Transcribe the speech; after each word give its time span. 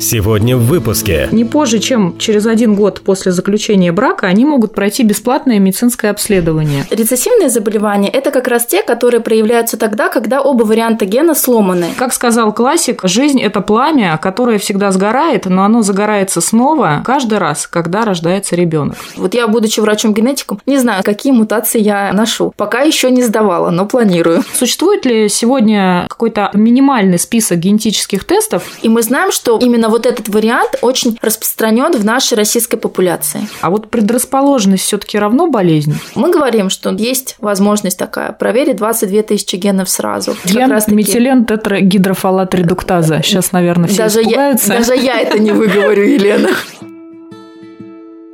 Сегодня 0.00 0.56
в 0.56 0.60
выпуске. 0.60 1.28
Не 1.32 1.44
позже, 1.44 1.80
чем 1.80 2.18
через 2.18 2.46
один 2.46 2.76
год 2.76 3.00
после 3.00 3.32
заключения 3.32 3.90
брака, 3.90 4.28
они 4.28 4.44
могут 4.44 4.72
пройти 4.72 5.02
бесплатное 5.02 5.58
медицинское 5.58 6.10
обследование. 6.10 6.86
Рецессивные 6.90 7.48
заболевания– 7.48 8.08
это 8.12 8.30
как 8.30 8.46
раз 8.46 8.64
те, 8.64 8.82
которые 8.82 9.20
проявляются 9.20 9.76
тогда, 9.76 10.08
когда 10.08 10.40
оба 10.40 10.62
варианта 10.62 11.04
гена 11.04 11.34
сломаны. 11.34 11.88
Как 11.96 12.12
сказал 12.12 12.52
классик, 12.52 13.00
жизнь– 13.04 13.40
это 13.42 13.60
пламя, 13.60 14.16
которое 14.22 14.58
всегда 14.58 14.92
сгорает, 14.92 15.46
но 15.46 15.64
оно 15.64 15.82
загорается 15.82 16.40
снова 16.40 17.02
каждый 17.04 17.38
раз, 17.38 17.66
когда 17.66 18.04
рождается 18.04 18.54
ребенок. 18.54 18.96
Вот 19.16 19.34
я, 19.34 19.48
будучи 19.48 19.80
врачом-генетиком, 19.80 20.60
не 20.64 20.78
знаю, 20.78 21.02
какие 21.02 21.32
мутации 21.32 21.80
я 21.80 22.12
ношу. 22.12 22.52
Пока 22.56 22.82
еще 22.82 23.10
не 23.10 23.24
сдавала, 23.24 23.70
но 23.70 23.84
планирую. 23.84 24.44
Существует 24.54 25.04
ли 25.06 25.28
сегодня 25.28 26.06
какой-то 26.08 26.50
минимальный 26.54 27.18
список 27.18 27.58
генетических 27.58 28.22
тестов? 28.22 28.64
И 28.82 28.88
мы 28.88 29.02
знаем, 29.02 29.32
что 29.32 29.58
именно 29.58 29.87
вот 29.88 30.06
этот 30.06 30.28
вариант 30.28 30.76
очень 30.82 31.18
распространен 31.20 31.92
в 31.92 32.04
нашей 32.04 32.34
российской 32.34 32.76
популяции. 32.76 33.48
А 33.60 33.70
вот 33.70 33.90
предрасположенность 33.90 34.84
все-таки 34.84 35.18
равно 35.18 35.48
болезнь? 35.48 35.98
Мы 36.14 36.30
говорим, 36.30 36.70
что 36.70 36.90
есть 36.90 37.36
возможность 37.38 37.98
такая 37.98 38.32
проверить 38.32 38.76
22 38.76 39.22
тысячи 39.22 39.56
генов 39.56 39.88
сразу. 39.88 40.36
Ген 40.44 40.78
метилен 40.88 41.44
тетрагидрофалат 41.44 42.54
редуктаза. 42.54 43.20
Сейчас, 43.22 43.52
наверное, 43.52 43.88
все 43.88 44.04
даже 44.04 44.22
испугаются. 44.22 44.72
Я, 44.72 44.78
даже 44.78 44.96
я 44.96 45.20
это 45.20 45.38
не 45.38 45.52
выговорю, 45.52 46.04
Елена. 46.04 46.50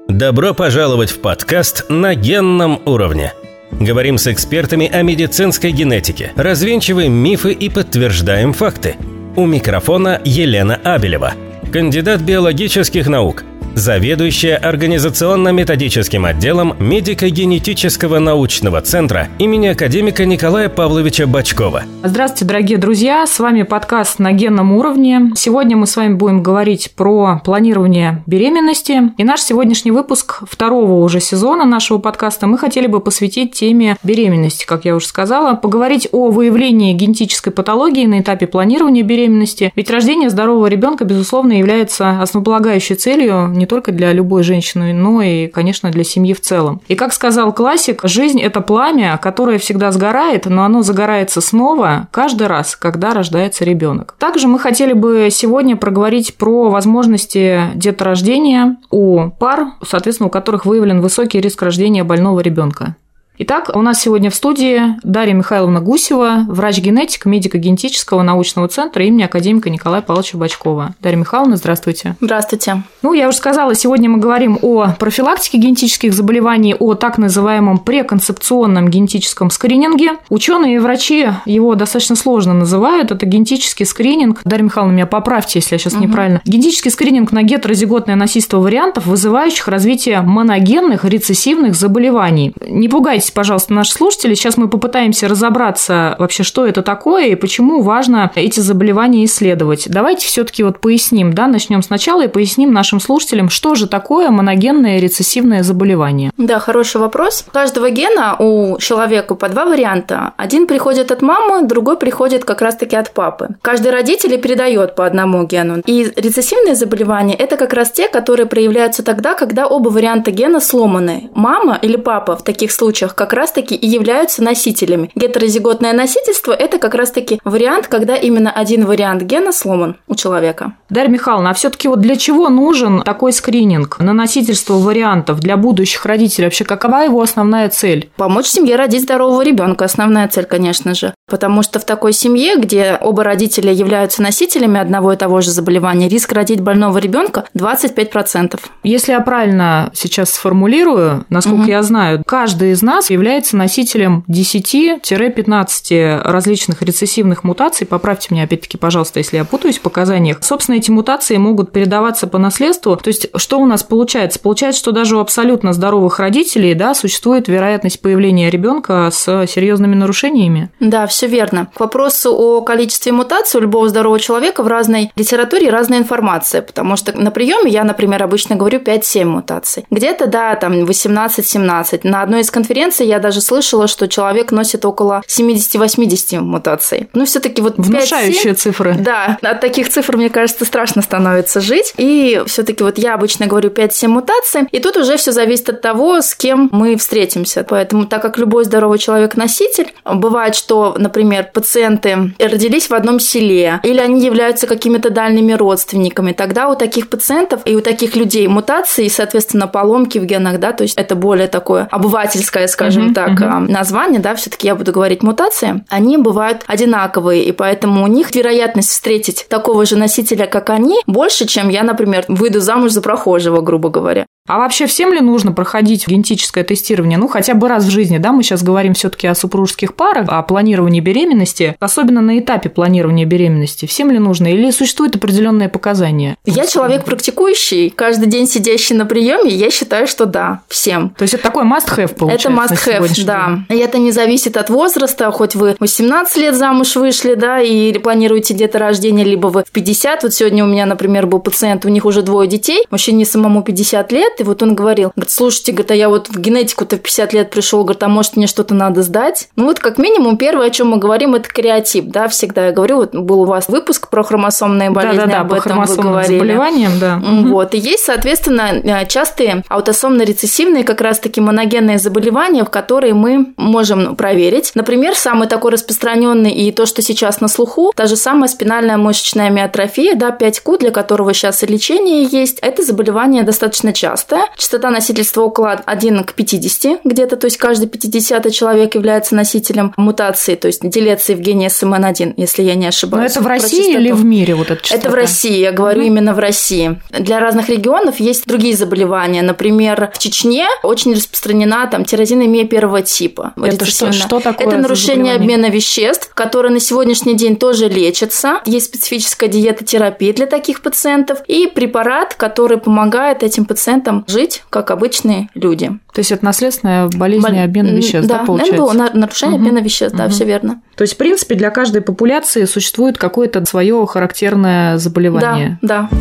Добро 0.09 0.55
пожаловать 0.55 1.11
в 1.11 1.21
подкаст 1.21 1.87
«На 1.89 2.15
генном 2.15 2.81
уровне». 2.85 3.33
Говорим 3.81 4.19
с 4.19 4.29
экспертами 4.29 4.87
о 4.87 5.03
медицинской 5.03 5.73
генетике, 5.73 6.33
развенчиваем 6.37 7.13
мифы 7.13 7.53
и 7.53 7.69
подтверждаем 7.69 8.53
факты. 8.53 8.97
У 9.37 9.47
микрофона 9.47 10.21
Елена 10.25 10.79
Абелева– 10.85 11.33
кандидат 11.73 12.21
биологических 12.23 13.09
наук, 13.09 13.45
заведующая 13.75 14.57
организационно-методическим 14.57 16.25
отделом 16.25 16.75
медико-генетического 16.79 18.19
научного 18.19 18.81
центра 18.81 19.29
имени 19.39 19.69
академика 19.69 20.25
Николая 20.25 20.69
Павловича 20.69 21.27
Бачкова. 21.27 21.83
Здравствуйте, 22.03 22.45
дорогие 22.45 22.79
друзья! 22.79 23.27
С 23.27 23.39
вами 23.41 23.63
подкаст 23.63 24.19
«На 24.19 24.33
генном 24.33 24.73
уровне». 24.73 25.33
Сегодня 25.35 25.77
мы 25.77 25.87
с 25.87 25.97
вами 25.97 26.15
будем 26.15 26.43
говорить 26.43 26.93
про 26.97 27.41
планирование 27.45 28.23
беременности. 28.27 29.13
И 29.19 29.25
наш 29.25 29.41
сегодняшний 29.41 29.91
выпуск 29.91 30.43
второго 30.49 31.05
уже 31.05 31.21
сезона 31.21 31.65
нашего 31.65 31.99
подкаста 31.99 32.47
мы 32.47 32.59
хотели 32.59 32.87
бы 32.87 33.01
посвятить 33.01 33.53
теме 33.53 33.97
беременности, 34.03 34.65
как 34.67 34.85
я 34.85 34.95
уже 34.95 35.07
сказала, 35.07 35.55
поговорить 35.55 36.09
о 36.13 36.31
выявлении 36.31 36.93
генетической 36.93 37.51
патологии 37.51 38.07
на 38.07 38.21
этапе 38.21 38.47
планирования 38.47 39.03
беременности. 39.03 39.73
Ведь 39.75 39.91
рождение 39.91 40.31
здорового 40.31 40.67
ребенка, 40.67 41.05
безусловно, 41.05 41.53
является 41.53 42.21
основополагающей 42.21 42.95
целью 42.95 43.49
не 43.49 43.64
только 43.67 43.93
для 43.93 44.13
любой 44.13 44.43
женщины, 44.43 44.93
но 44.93 45.23
и, 45.23 45.47
конечно, 45.47 45.91
для 45.91 46.05
семьи 46.05 46.35
в 46.35 46.41
целом. 46.41 46.81
И 46.89 46.95
как 46.95 47.13
сказал 47.13 47.53
классик, 47.53 48.01
жизнь– 48.05 48.41
это 48.43 48.61
пламя, 48.61 49.19
которое 49.23 49.59
всегда 49.59 49.91
сгорает, 49.93 50.47
но 50.47 50.65
оно 50.65 50.83
загорается 50.83 51.41
снова 51.41 52.09
каждый 52.11 52.47
раз, 52.47 52.77
когда 52.77 53.15
рождается 53.15 53.65
ребенок. 53.65 54.15
Также 54.19 54.49
мы 54.49 54.59
хотели 54.59 54.93
бы 54.93 55.29
сегодня 55.31 55.77
проговорить 55.77 56.35
про 56.37 56.71
возможности 56.71 57.71
деторождения 57.75 58.77
у 58.91 59.31
пар, 59.31 59.69
соответственно, 59.87 60.29
у 60.29 60.31
которых 60.31 60.67
выявлен 60.67 61.01
высокий 61.01 61.41
риск 61.41 61.63
рождения 61.63 62.05
больного 62.05 62.41
ребенка. 62.41 62.97
Итак, 63.37 63.73
у 63.75 63.83
нас 63.83 64.01
сегодня 64.01 64.31
в 64.31 64.35
студии 64.37 64.81
Дарья 65.03 65.35
Михайловна 65.35 65.81
Гусева, 65.81 66.45
врач-генетик 66.47 67.27
медико-генетического 67.27 68.23
научного 68.23 68.69
центра 68.69 69.05
имени 69.05 69.25
академика 69.25 69.71
Николая 69.71 70.03
Павловича 70.03 70.39
Бачкова. 70.39 70.95
Дарья 71.01 71.17
Михайловна, 71.17 71.57
здравствуйте. 71.57 72.15
Здравствуйте. 72.21 72.85
Ну, 73.03 73.13
я 73.13 73.27
уже 73.27 73.37
сказала, 73.37 73.75
сегодня 73.75 74.09
мы 74.09 74.19
говорим 74.19 74.57
о 74.63 74.91
профилактике 75.01 75.59
генетических 75.59 76.15
заболеваний, 76.15 76.77
о 76.79 76.95
так 76.95 77.19
называемом 77.19 77.79
преконцепционном 77.79 78.89
генетическом 78.89 79.51
скрининге. 79.51 80.13
Ученые 80.29 80.77
и 80.77 80.79
врачи 80.79 81.27
его 81.45 81.75
достаточно 81.75 82.15
сложно 82.15 82.55
называют. 82.55 83.11
Это 83.11 83.27
генетический 83.27 83.85
скрининг. 83.85 84.43
Дарья 84.45 84.63
Михайловна, 84.63 84.95
меня 84.95 85.07
поправьте, 85.07 85.59
если 85.59 85.75
я 85.75 85.81
сейчас 85.81 85.95
угу. 85.95 86.05
неправильно. 86.05 86.41
Генетический 86.45 86.93
скрининг 86.93 87.33
на 87.33 87.43
гетерозиготное 87.43 88.15
носительство 88.15 88.59
вариантов, 88.59 89.07
вызывающих 89.07 89.67
развитие 89.67 90.21
моногенных 90.21 91.05
рецессивных 91.05 91.75
заболеваний. 91.75 92.55
Не 92.65 92.89
пугайтесь 92.89 93.24
Оставайтесь, 93.25 93.31
пожалуйста, 93.31 93.73
наши 93.73 93.93
слушатели. 93.93 94.35
Сейчас 94.35 94.59
мы 94.59 94.69
попытаемся 94.69 95.29
разобраться 95.29 96.15
вообще, 96.19 96.43
что 96.43 96.67
это 96.67 96.83
такое 96.83 97.29
и 97.29 97.35
почему 97.37 97.81
важно 97.81 98.31
эти 98.35 98.61
заболевания 98.61 99.25
исследовать. 99.25 99.89
Давайте 99.89 100.27
все-таки 100.27 100.63
вот 100.63 100.79
поясним, 100.79 101.33
да, 101.33 101.47
начнем 101.47 101.83
сначала 101.83 102.25
и 102.25 102.29
поясним 102.29 102.73
нашим 102.73 103.01
слушателям, 103.01 103.49
что 103.49 103.75
же 103.75 103.87
такое 103.87 104.31
моногенное 104.31 105.01
рецессивное 105.01 105.63
заболевание. 105.63 106.33
Да, 106.37 106.59
хороший 106.59 107.01
вопрос. 107.01 107.45
У 107.49 107.51
каждого 107.51 107.89
гена 107.91 108.37
у 108.39 108.77
человека 108.79 109.35
по 109.35 109.49
два 109.49 109.65
варианта. 109.65 110.33
Один 110.37 110.67
приходит 110.67 111.11
от 111.11 111.23
мамы, 111.23 111.67
другой 111.67 111.97
приходит 111.97 112.45
как 112.45 112.61
раз-таки 112.61 112.97
от 112.97 113.11
папы. 113.13 113.49
Каждый 113.63 113.91
родитель 113.91 114.39
передает 114.39 114.95
по 114.97 115.07
одному 115.07 115.47
гену. 115.47 115.81
И 115.87 116.13
рецессивные 116.17 116.75
заболевания– 116.75 117.35
это 117.39 117.57
как 117.57 117.73
раз 117.73 117.91
те, 117.91 118.09
которые 118.09 118.47
проявляются 118.47 119.03
тогда, 119.03 119.35
когда 119.35 119.67
оба 119.67 119.89
варианта 119.89 120.31
гена 120.31 120.61
сломаны. 120.61 121.31
Мама 121.35 121.79
или 121.81 121.97
папа 121.97 122.37
в 122.37 122.43
таких 122.43 122.71
случаях 122.71 123.14
как 123.15 123.33
раз-таки 123.33 123.75
и 123.75 123.87
являются 123.87 124.43
носителями. 124.43 125.11
Гетерозиготное 125.15 125.93
носительство– 125.93 126.53
это 126.59 126.79
как 126.79 126.95
раз-таки 126.95 127.41
вариант, 127.45 127.89
когда 127.89 128.17
именно 128.17 128.51
один 128.51 128.87
вариант 128.87 129.23
гена 129.23 129.53
сломан 129.53 129.97
у 130.09 130.15
человека. 130.15 130.75
Дарья 130.91 131.11
Михайловна, 131.11 131.51
а 131.51 131.55
все-таки 131.55 131.89
вот 131.89 132.01
для 132.01 132.17
чего 132.17 132.49
нужен 132.49 133.03
такой 133.03 133.33
скрининг 133.33 133.99
на 133.99 134.13
носительство 134.13 134.75
вариантов 134.75 135.41
для 135.41 135.57
будущих 135.57 136.05
родителей? 136.07 136.47
Вообще, 136.47 136.65
какова 136.65 137.05
его 137.05 137.21
основная 137.21 137.69
цель? 137.69 138.11
Помочь 138.17 138.47
семье 138.47 138.77
родить 138.77 139.03
здорового 139.03 139.43
ребенка. 139.43 139.85
Основная 139.85 140.29
цель, 140.29 140.45
конечно 140.45 140.95
же. 140.95 141.15
Потому 141.27 141.63
что 141.63 141.79
в 141.79 141.87
такой 141.87 142.13
семье, 142.13 142.57
где 142.57 142.99
оба 143.01 143.25
родителя 143.25 143.73
являются 143.73 144.21
носителями 144.21 144.79
одного 144.79 145.15
и 145.15 145.17
того 145.17 145.41
же 145.41 145.51
заболевания, 145.51 146.07
риск 146.09 146.33
родить 146.33 146.61
больного 146.61 146.99
ребенка 146.99 147.45
25%. 147.57 148.61
Если 148.83 149.13
я 149.13 149.21
правильно 149.21 149.91
сейчас 149.95 150.33
сформулирую, 150.33 151.25
насколько 151.31 151.63
угу. 151.63 151.71
я 151.71 151.83
знаю, 151.83 152.23
каждый 152.27 152.73
из 152.73 152.83
нас 152.83 153.09
является 153.09 153.57
носителем 153.57 154.23
10-15 154.29 156.23
различных 156.23 156.83
рецессивных 156.83 157.43
мутаций. 157.43 157.87
Поправьте 157.87 158.29
меня 158.31 158.45
опять-таки, 158.45 158.77
пожалуйста, 158.77 159.21
если 159.21 159.39
я 159.39 159.47
путаюсь 159.47 159.79
в 159.79 159.81
показаниях. 159.81 160.39
Собственно, 160.43 160.77
эти 160.77 160.91
мутации 160.91 161.39
могут 161.39 161.73
передаваться 161.73 162.27
по 162.27 162.37
наследству. 162.37 162.97
То 162.97 163.09
есть, 163.09 163.29
что 163.35 163.59
у 163.61 163.65
нас 163.65 163.83
получается? 163.83 164.39
Получается, 164.41 164.81
что 164.81 164.93
даже 164.93 165.17
у 165.17 165.21
абсолютно 165.21 165.73
здоровых 165.73 166.19
родителей 166.19 166.75
да, 166.75 166.93
существует 166.95 167.49
вероятность 167.49 168.03
появления 168.03 168.51
ребенка 168.51 169.09
с 169.11 169.47
серьезными 169.47 169.95
нарушениями? 169.95 170.69
Да, 170.81 171.07
все 171.15 171.27
верно. 171.27 171.69
К 171.75 171.81
вопросу 171.81 172.35
о 172.37 172.61
количестве 172.63 173.13
мутаций 173.13 173.59
у 173.59 173.63
любого 173.63 173.89
здорового 173.89 174.19
человека 174.19 174.63
в 174.63 174.67
разной 174.67 175.13
литературе 175.17 175.71
разная 175.71 175.99
информация, 175.99 176.61
потому 176.61 176.97
что 176.97 177.17
на 177.19 177.31
приеме 177.31 177.71
я, 177.71 177.85
например, 177.85 178.23
обычно 178.23 178.57
говорю 178.57 178.81
5-7 178.81 179.25
мутаций. 179.25 179.87
Где-то, 179.91 180.27
да, 180.27 180.55
там 180.57 180.85
18-17. 180.85 182.01
На 182.03 182.23
одной 182.23 182.41
из 182.41 182.51
конференций 182.51 183.07
я 183.07 183.19
даже 183.19 183.41
слышала, 183.41 183.87
что 183.87 184.09
человек 184.09 184.51
носит 184.51 184.85
около 184.85 185.23
70-80 185.29 186.41
мутаций. 186.41 187.09
Ну, 187.15 187.25
все 187.25 187.41
таки 187.41 187.63
вот 187.63 187.75
Внушающие 187.77 188.55
цифры. 188.55 188.97
Да, 188.99 189.39
от 189.43 189.61
таких 189.61 189.89
цифр, 189.89 190.17
мне 190.17 190.31
кажется, 190.31 190.65
страшно 190.65 191.03
становится 191.03 191.61
жить. 191.61 191.95
И 191.97 192.43
все 192.47 192.63
таки 192.63 192.83
вот 192.83 192.99
я 192.99 193.15
обычно 193.15 193.47
говорю 193.47 193.71
5-7 193.71 194.09
мутаций, 194.09 194.63
и 194.73 194.81
тут 194.81 194.97
уже 194.97 195.17
все 195.17 195.33
зависит 195.33 195.69
от 195.69 195.81
того, 195.81 196.21
с 196.21 196.35
кем 196.35 196.69
мы 196.73 196.97
встретимся. 196.97 197.65
Поэтому, 197.69 198.07
так 198.07 198.23
как 198.23 198.39
любой 198.39 198.65
здоровый 198.65 198.99
человек 198.99 199.37
носитель, 199.37 199.93
бывает, 200.05 200.55
что, 200.55 200.97
например, 201.05 201.49
пациенты 201.53 202.35
родились 202.39 202.89
в 202.89 202.95
одном 202.95 203.21
селе, 203.21 203.81
или 203.83 204.01
они 204.01 204.25
являются 204.25 204.67
какими-то 204.67 205.11
дальними 205.11 205.53
родственниками, 205.53 206.33
тогда 206.33 206.69
у 206.69 206.75
таких 206.75 207.09
пациентов 207.09 207.61
и 207.65 207.77
у 207.77 207.81
таких 207.81 208.17
людей 208.17 208.49
мутации, 208.49 209.09
соответственно, 209.09 209.69
поломки 209.69 210.19
в 210.19 210.25
генах, 210.25 210.59
да, 210.59 210.73
то 210.73 210.83
есть 210.83 210.97
это 210.99 211.15
более 211.15 211.47
такое 211.47 211.87
обывательское, 211.91 212.67
скажем 212.67 213.11
uh-huh, 213.11 213.15
так, 213.15 213.41
uh-huh. 213.41 213.71
название, 213.71 214.21
да, 214.21 214.35
все-таки 214.35 214.67
я 214.67 214.75
буду 214.75 214.93
говорить 214.93 215.23
мутации, 215.23 215.85
они 215.89 216.17
бывают 216.17 216.63
одинаковые, 216.67 217.45
и 217.45 217.53
поэтому 217.53 218.03
у 218.03 218.07
них 218.07 218.35
вероятность 218.35 218.91
встретить 218.91 219.47
такого 219.49 219.85
же 219.85 219.97
носителя, 219.97 220.47
как 220.47 220.71
они, 220.71 220.97
больше, 221.07 221.47
чем 221.47 221.69
я, 221.69 221.83
например, 221.83 222.25
выйду 222.29 222.61
замуж 222.61 222.93
за 222.93 223.03
прохожего, 223.03 223.61
грубо 223.61 223.91
говоря. 223.91 224.27
А 224.47 224.59
вообще 224.59 224.85
всем 224.85 225.11
ли 225.15 225.21
нужно 225.21 225.53
проходить 225.53 226.07
генетическое 226.07 226.65
тестирование? 226.65 227.17
Ну, 227.17 227.29
хотя 227.29 227.55
бы 227.55 227.67
раз 227.67 227.85
в 227.85 227.91
жизни, 227.91 228.19
да, 228.19 228.31
мы 228.31 228.43
сейчас 228.43 228.63
говорим 228.63 228.93
все-таки 228.93 229.27
о 229.27 229.35
супружеских 229.35 229.95
парах, 229.95 230.27
о 230.29 230.43
планировании 230.43 231.01
беременности, 231.01 231.75
особенно 231.81 232.21
на 232.21 232.39
этапе 232.39 232.69
планирования 232.69 233.25
беременности. 233.25 233.87
Всем 233.87 234.11
ли 234.11 234.19
нужно 234.19 234.53
или 234.53 234.71
существуют 234.71 235.17
определенные 235.17 235.71
показания? 235.71 236.37
Я 236.45 236.67
человек 236.67 237.07
практикующий, 237.07 237.89
каждый 237.89 238.27
день 238.27 238.47
сидящий 238.47 238.95
на 238.95 239.07
приеме, 239.07 239.51
я 239.51 239.71
считаю, 239.71 240.07
что 240.07 240.27
да, 240.27 240.61
всем. 240.69 241.09
То 241.17 241.23
есть 241.23 241.33
это 241.33 241.45
такой 241.45 241.65
must-have 241.65 242.15
получается? 242.15 242.49
Это 242.51 243.01
must-have, 243.01 243.25
да. 243.25 243.61
И 243.71 243.79
это 243.79 243.97
не 243.97 244.13
зависит 244.13 244.59
от 244.59 244.69
возраста, 244.69 245.31
хоть 245.31 245.55
вы 245.55 245.75
18 245.81 246.37
лет 246.37 246.55
замуж 246.55 246.97
вышли, 246.97 247.33
да, 247.33 247.63
и 247.63 247.97
планируете 247.99 248.53
где-то 248.53 248.79
рождение, 248.79 249.25
либо 249.25 249.47
вы 249.47 249.65
в 249.65 249.71
50. 249.71 250.23
Вот 250.23 250.35
сегодня 250.35 250.65
у 250.65 250.69
меня, 250.69 250.85
например, 250.85 251.27
был 251.27 251.39
пациент, 251.39 251.87
у 251.87 251.89
них 251.89 252.05
уже 252.05 252.21
двое 252.21 252.47
детей, 252.47 252.85
мужчине 252.91 253.25
самому 253.25 253.63
50 253.63 254.13
лет, 254.13 254.34
лет, 254.35 254.41
и 254.41 254.45
вот 254.45 254.63
он 254.63 254.75
говорил, 254.75 255.13
говорит, 255.15 255.31
слушайте, 255.31 255.73
говорит, 255.73 255.91
а 255.91 255.95
я 255.95 256.09
вот 256.09 256.29
в 256.29 256.39
генетику-то 256.39 256.97
в 256.97 257.01
50 257.01 257.33
лет 257.33 257.51
пришел, 257.51 257.83
говорит, 257.83 258.03
а 258.03 258.09
может 258.09 258.37
мне 258.37 258.47
что-то 258.47 258.75
надо 258.75 259.03
сдать? 259.03 259.49
Ну 259.57 259.65
вот 259.65 259.79
как 259.79 259.99
минимум 259.99 260.37
первое, 260.37 260.67
о 260.67 260.71
чем 260.71 260.89
мы 260.89 260.99
говорим, 260.99 261.35
это 261.35 261.49
креатип, 261.49 262.07
да, 262.07 262.29
всегда 262.29 262.67
я 262.67 262.73
говорю, 262.73 262.97
вот 262.97 263.15
был 263.15 263.43
у 263.43 263.45
вас 263.45 263.69
выпуск 263.69 264.09
про 264.09 264.23
хромосомные 264.23 264.91
болезни, 264.91 265.19
да, 265.19 265.27
да, 265.27 265.33
да, 265.33 265.41
об 265.41 265.53
этом 265.53 265.85
вы 265.85 265.97
говорили. 265.97 266.39
заболеваниям, 266.39 266.99
да. 266.99 267.21
Вот, 267.23 267.75
и 267.75 267.79
есть, 267.79 268.05
соответственно, 268.05 268.81
э, 268.83 269.07
частые 269.07 269.63
аутосомно-рецессивные 269.69 270.85
как 270.85 271.01
раз-таки 271.01 271.41
моногенные 271.41 271.99
заболевания, 271.99 272.65
в 272.65 272.71
которые 272.71 273.15
мы 273.15 273.53
можем 273.57 274.17
проверить. 274.17 274.73
Например, 274.75 275.15
самый 275.15 275.49
такой 275.49 275.73
распространенный 275.73 276.51
и 276.51 276.73
то, 276.73 276.87
что 276.87 277.03
сейчас 277.03 277.41
на 277.41 277.49
слуху, 277.49 277.93
та 277.95 278.07
же 278.07 278.17
самая 278.17 278.49
спинальная 278.49 278.97
мышечная 278.97 279.51
миотрофия, 279.51 280.15
да, 280.15 280.31
5Q, 280.31 280.79
для 280.79 280.91
которого 280.91 281.33
сейчас 281.35 281.63
и 281.63 281.67
лечение 281.67 282.25
есть, 282.25 282.59
это 282.61 282.83
заболевание 282.83 283.43
достаточно 283.43 283.93
часто 283.93 284.24
частая. 284.25 284.47
Частота 284.57 284.91
носительства 284.91 285.43
около 285.43 285.73
1 285.73 286.25
к 286.25 286.33
50 286.33 287.01
где-то, 287.05 287.37
то 287.37 287.47
есть 287.47 287.57
каждый 287.59 287.89
50 287.89 288.53
человек 288.53 288.95
является 288.95 289.35
носителем 289.35 289.93
мутации, 289.97 290.55
то 290.55 290.67
есть 290.67 290.89
делеции 290.89 291.35
в 291.35 291.41
гене 291.41 291.67
SMN1, 291.67 292.35
если 292.37 292.63
я 292.63 292.75
не 292.75 292.87
ошибаюсь. 292.87 293.35
Но 293.35 293.41
это 293.41 293.45
в 293.45 293.47
России 293.47 293.95
или 293.95 294.11
в 294.11 294.25
мире 294.25 294.55
вот 294.55 294.71
эта 294.71 294.83
частота? 294.83 295.01
Это 295.01 295.11
в 295.11 295.15
России, 295.15 295.59
я 295.59 295.73
говорю 295.73 296.03
mm-hmm. 296.03 296.07
именно 296.07 296.35
в 296.35 296.39
России. 296.39 297.01
Для 297.11 297.41
разных 297.41 297.69
регионов 297.69 298.21
есть 298.21 298.47
другие 298.47 298.77
заболевания. 298.77 299.43
Например, 299.43 300.11
в 300.15 300.19
Чечне 300.19 300.67
очень 300.83 301.15
распространена 301.15 301.87
там 301.91 302.05
тирозинемия 302.05 302.65
первого 302.65 303.03
типа. 303.03 303.53
Это 303.63 303.85
что, 303.85 304.13
что 304.13 304.41
такое 304.41 304.67
Это 304.67 304.77
нарушение 304.79 305.35
обмена 305.35 305.67
веществ, 305.67 306.31
которое 306.35 306.71
на 306.71 306.81
сегодняшний 306.81 307.35
день 307.35 307.57
тоже 307.57 307.89
лечится. 307.89 308.61
Есть 308.65 308.87
специфическая 308.87 309.49
диетотерапия 309.49 310.33
для 310.33 310.47
таких 310.47 310.83
пациентов 310.83 311.41
и 311.47 311.67
препарат, 311.67 312.35
который 312.35 312.79
помогает 312.79 313.43
этим 313.43 313.65
пациентам 313.65 314.14
этом 314.21 314.25
жить, 314.29 314.65
как 314.71 314.91
обычные 314.91 315.49
люди. 315.55 315.89
То 316.13 316.21
есть 316.21 316.33
это 316.33 316.45
наследственная 316.45 317.09
болезнь 317.09 317.47
Бол... 317.47 317.59
обмена 317.63 317.89
веществ, 317.89 318.29
да, 318.29 318.39
да 318.39 318.45
получается? 318.45 318.93
НБО, 318.95 319.11
нарушение 319.15 319.57
угу. 319.57 319.67
обмена 319.67 319.83
веществ, 319.83 320.17
да, 320.17 320.25
угу. 320.25 320.33
все 320.33 320.45
верно. 320.45 320.83
То 320.97 321.03
есть, 321.03 321.15
в 321.15 321.17
принципе, 321.17 321.55
для 321.55 321.71
каждой 321.71 322.03
популяции 322.03 322.65
существует 322.65 323.19
какое-то 323.19 323.65
свое 323.67 324.07
характерное 324.07 324.99
заболевание. 324.99 325.79
Да, 325.83 326.09
да. 326.11 326.17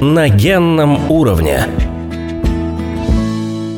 На 0.00 0.28
генном 0.28 1.10
уровне. 1.10 1.66